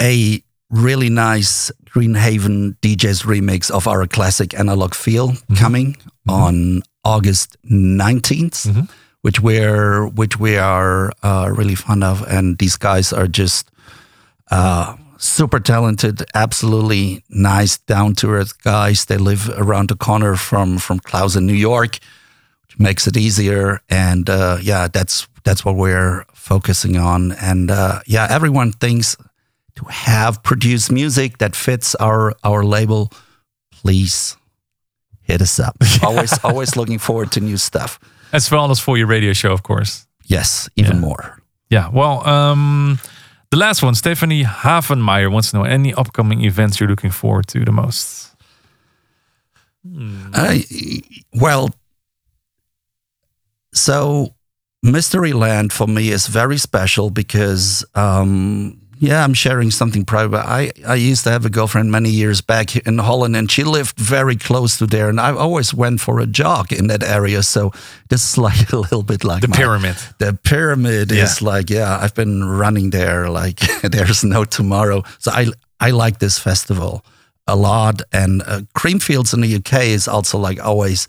a 0.00 0.42
really 0.70 1.10
nice 1.10 1.70
Greenhaven 1.90 2.76
DJs 2.80 3.24
remix 3.24 3.70
of 3.70 3.86
our 3.86 4.06
classic 4.06 4.58
analog 4.58 4.94
feel 4.94 5.34
coming 5.56 5.96
on 6.28 6.82
August 7.04 7.56
19th, 7.70 8.66
Mhm. 8.66 8.88
which 9.22 9.40
we're 9.40 10.06
which 10.08 10.38
we 10.38 10.58
are 10.58 11.12
uh, 11.22 11.50
really 11.56 11.74
fond 11.74 12.04
of, 12.04 12.22
and 12.28 12.58
these 12.58 12.76
guys 12.76 13.12
are 13.12 13.28
just 13.28 13.70
uh, 14.50 14.94
super 15.18 15.60
talented, 15.60 16.22
absolutely 16.34 17.22
nice, 17.28 17.78
down 17.78 18.14
to 18.16 18.30
earth 18.30 18.62
guys. 18.62 19.04
They 19.04 19.16
live 19.18 19.48
around 19.56 19.88
the 19.88 19.96
corner 19.96 20.36
from 20.36 20.78
from 20.78 20.98
Klaus 21.00 21.36
in 21.36 21.46
New 21.46 21.54
York 21.58 21.98
which 22.68 22.78
makes 22.80 23.06
it 23.06 23.16
easier. 23.16 23.80
And 23.88 24.28
uh, 24.28 24.58
yeah, 24.60 24.88
that's 24.88 25.28
that's 25.44 25.64
what 25.64 25.76
we're 25.76 26.24
focusing 26.34 26.96
on. 26.96 27.32
And 27.40 27.70
uh, 27.70 28.00
yeah, 28.06 28.26
everyone 28.30 28.72
thinks 28.72 29.16
to 29.76 29.84
have 29.84 30.42
produced 30.42 30.90
music 30.92 31.38
that 31.38 31.54
fits 31.56 31.94
our 31.94 32.32
our 32.42 32.64
label. 32.64 33.10
Please 33.82 34.36
hit 35.22 35.40
us 35.40 35.60
up. 35.60 35.76
always 36.02 36.32
always 36.44 36.76
looking 36.76 36.98
forward 36.98 37.30
to 37.32 37.40
new 37.40 37.56
stuff. 37.56 37.98
As 38.32 38.50
well 38.50 38.70
as 38.70 38.80
for 38.80 38.96
your 38.98 39.06
radio 39.06 39.32
show, 39.32 39.52
of 39.52 39.62
course. 39.62 40.06
Yes, 40.24 40.68
even 40.76 40.96
Yeah. 40.96 41.00
more. 41.00 41.38
Yeah. 41.70 41.88
Well, 41.92 42.26
um, 42.28 42.98
the 43.50 43.56
last 43.56 43.82
one, 43.82 43.94
Stephanie 43.94 44.44
Havenmeyer 44.44 45.30
wants 45.30 45.50
to 45.50 45.58
know 45.58 45.64
any 45.64 45.94
upcoming 45.94 46.44
events 46.44 46.80
you're 46.80 46.88
looking 46.88 47.10
forward 47.10 47.46
to 47.48 47.64
the 47.64 47.72
most. 47.72 48.34
I, 50.34 50.64
well, 51.34 51.70
so 53.72 54.34
Mysteryland 54.84 55.72
for 55.72 55.86
me 55.86 56.10
is 56.10 56.26
very 56.26 56.58
special 56.58 57.10
because, 57.10 57.84
um, 57.94 58.80
yeah, 58.98 59.22
I'm 59.24 59.34
sharing 59.34 59.70
something 59.70 60.04
private. 60.04 60.38
I, 60.38 60.70
I 60.86 60.94
used 60.94 61.24
to 61.24 61.30
have 61.30 61.44
a 61.44 61.50
girlfriend 61.50 61.90
many 61.90 62.10
years 62.10 62.40
back 62.40 62.76
in 62.76 62.98
Holland, 62.98 63.36
and 63.36 63.50
she 63.50 63.62
lived 63.64 63.98
very 63.98 64.36
close 64.36 64.78
to 64.78 64.86
there, 64.86 65.08
and 65.08 65.20
I 65.20 65.32
always 65.32 65.74
went 65.74 66.00
for 66.00 66.20
a 66.20 66.26
jog 66.26 66.72
in 66.72 66.86
that 66.88 67.02
area. 67.02 67.42
So 67.42 67.72
this 68.08 68.24
is 68.28 68.38
like 68.48 68.72
a 68.72 68.76
little 68.78 69.02
bit 69.02 69.24
like 69.24 69.42
The 69.42 69.48
my- 69.48 69.56
pyramid. 69.56 69.96
the 70.18 70.32
pyramid 70.44 71.12
is 71.12 71.42
like 71.42 71.70
yeah 71.70 71.98
i've 72.02 72.14
been 72.14 72.44
running 72.44 72.90
there 72.90 73.28
like 73.28 73.60
there's 73.82 74.22
no 74.24 74.44
tomorrow 74.44 75.02
so 75.18 75.30
i 75.32 75.46
i 75.80 75.90
like 75.90 76.18
this 76.18 76.38
festival 76.38 77.02
a 77.46 77.54
lot 77.56 78.02
and 78.12 78.42
uh, 78.46 78.60
creamfields 78.78 79.34
in 79.34 79.40
the 79.40 79.56
uk 79.56 79.72
is 79.82 80.08
also 80.08 80.38
like 80.38 80.58
always 80.64 81.08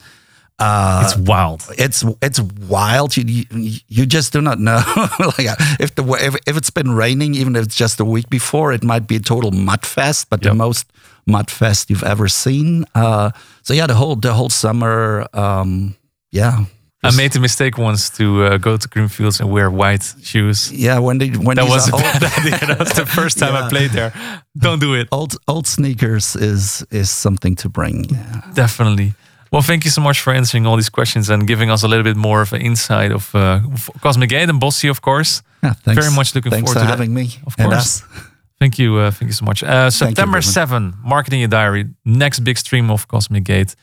Uh, 0.59 1.03
it's 1.05 1.15
wild. 1.17 1.63
it's 1.77 2.03
it's 2.21 2.39
wild. 2.67 3.15
You 3.17 3.23
you, 3.51 3.79
you 3.87 4.05
just 4.05 4.33
do 4.33 4.41
not 4.41 4.57
know. 4.59 4.81
like 5.37 5.47
if 5.79 5.93
the 5.95 6.03
if, 6.19 6.35
if 6.47 6.57
it's 6.57 6.71
been 6.71 6.91
raining, 6.95 7.35
even 7.35 7.55
if 7.55 7.65
it's 7.65 7.75
just 7.75 7.99
a 7.99 8.05
week 8.05 8.29
before, 8.29 8.73
it 8.73 8.83
might 8.83 9.05
be 9.07 9.15
a 9.17 9.19
total 9.19 9.51
mud 9.51 9.85
fest. 9.85 10.29
But 10.29 10.43
Yep. 10.43 10.51
the 10.51 10.55
most 10.55 10.85
mud 11.25 11.51
fest 11.51 11.89
you've 11.89 12.03
ever 12.03 12.27
seen. 12.27 12.85
Uh, 12.95 13.29
so 13.61 13.73
yeah, 13.73 13.87
the 13.87 13.93
whole 13.93 14.15
the 14.15 14.33
whole 14.33 14.49
summer. 14.49 15.27
Um, 15.33 15.95
yeah, 16.31 16.65
I 17.03 17.15
made 17.15 17.31
the 17.33 17.39
mistake 17.39 17.77
once 17.77 18.09
to 18.17 18.23
uh, 18.45 18.57
go 18.57 18.77
to 18.77 18.87
Creamfields 18.89 19.39
and 19.39 19.51
wear 19.51 19.69
white 19.69 20.15
shoes. 20.23 20.71
yeah. 20.71 20.97
When 20.99 21.19
they 21.19 21.29
when 21.29 21.57
That 21.57 21.69
was 21.69 21.87
a 21.93 21.95
are 21.95 22.01
bad 22.01 22.23
old, 22.23 22.33
idea. 22.39 22.65
That 22.67 22.79
was 22.79 22.93
the 22.93 23.05
first 23.05 23.37
time 23.37 23.53
I 23.55 23.69
played 23.69 23.91
there. 23.91 24.11
Don't 24.57 24.79
do 24.81 24.95
it. 24.95 25.07
old 25.11 25.35
old 25.47 25.67
sneakers 25.67 26.35
is 26.35 26.83
is 26.89 27.09
something 27.11 27.55
to 27.57 27.69
bring. 27.69 28.05
Yeah. 28.09 28.41
Definitely. 28.55 29.13
Well, 29.51 29.61
thank 29.61 29.85
you 29.85 29.91
so 29.91 30.01
much 30.01 30.19
for 30.21 30.33
answering 30.33 30.65
all 30.67 30.75
these 30.75 30.89
questions 30.89 31.29
and 31.29 31.47
giving 31.47 31.69
us 31.71 31.83
a 31.83 31.87
little 31.87 32.03
bit 32.03 32.17
more 32.17 32.41
of 32.41 32.53
an 32.53 32.61
insight 32.61 33.11
of, 33.11 33.33
uh, 33.33 33.59
Cosmic 34.01 34.29
Gate 34.29 34.49
and 34.49 34.59
Bossi, 34.59 34.89
of 34.89 35.01
course. 35.01 35.41
Yeah, 35.63 35.73
thanks. 35.73 36.01
Very 36.03 36.15
much 36.15 36.35
looking 36.35 36.51
thanks 36.51 36.71
forward 36.71 36.79
for 36.79 36.85
to 36.85 36.87
that, 36.87 36.97
having 36.99 37.13
me. 37.13 37.29
of 37.45 37.55
and 37.57 37.69
course. 37.69 38.03
us. 38.03 38.23
Thank 38.59 38.77
you. 38.79 38.97
Uh, 38.97 39.11
thank 39.11 39.29
you 39.29 39.33
so 39.33 39.45
much. 39.45 39.63
Uh, 39.63 39.89
September 39.89 40.37
Ruben. 40.37 40.51
7, 40.51 40.93
Marketing 41.03 41.39
Your 41.39 41.47
Diary, 41.49 41.85
next 42.05 42.39
big 42.39 42.57
stream 42.57 42.89
of 42.89 43.07
Cosmic 43.07 43.43
Gate. 43.43 43.75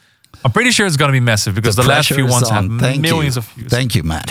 I'm 0.44 0.50
pretty 0.50 0.72
sure 0.72 0.85
it's 0.87 0.96
going 0.96 1.11
to 1.11 1.12
be 1.12 1.20
massive 1.20 1.55
because 1.55 1.77
the, 1.77 1.85
last 1.85 2.09
few 2.09 2.27
is 2.27 2.31
ones 2.33 2.48
have 2.50 2.64
on. 2.64 2.79
Thank 2.81 3.00
millions 3.00 3.37
you. 3.37 3.40
of 3.40 3.46
views. 3.50 3.70
Thank 3.70 3.94
you, 3.94 4.03
Matt. 4.03 4.29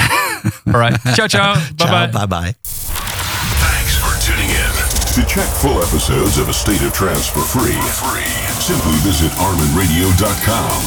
All 0.68 0.74
right. 0.74 1.00
ciao, 1.16 1.28
ciao. 1.28 1.56
Bye 1.78 2.08
bye. 2.08 2.08
Bye 2.08 2.26
bye. 2.26 2.56
Thanks 2.64 3.96
for 3.98 4.14
tuning 4.22 4.50
in. 4.50 4.74
To 5.16 5.26
check 5.34 5.48
full 5.48 5.82
episodes 5.82 6.38
of 6.38 6.50
A 6.50 6.54
State 6.54 6.82
of 6.82 6.94
Trance 6.94 7.30
for 7.30 7.42
free, 7.42 7.72
simply 8.64 8.94
visit 9.00 9.30
arminradio.com. 9.34 10.80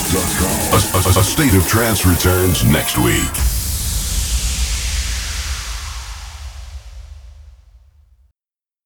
A, 0.72 0.76
a, 0.96 1.20
a 1.20 1.22
State 1.22 1.54
of 1.54 1.66
Trance 1.66 2.06
returns 2.06 2.64
next 2.64 2.96
week. 2.96 3.55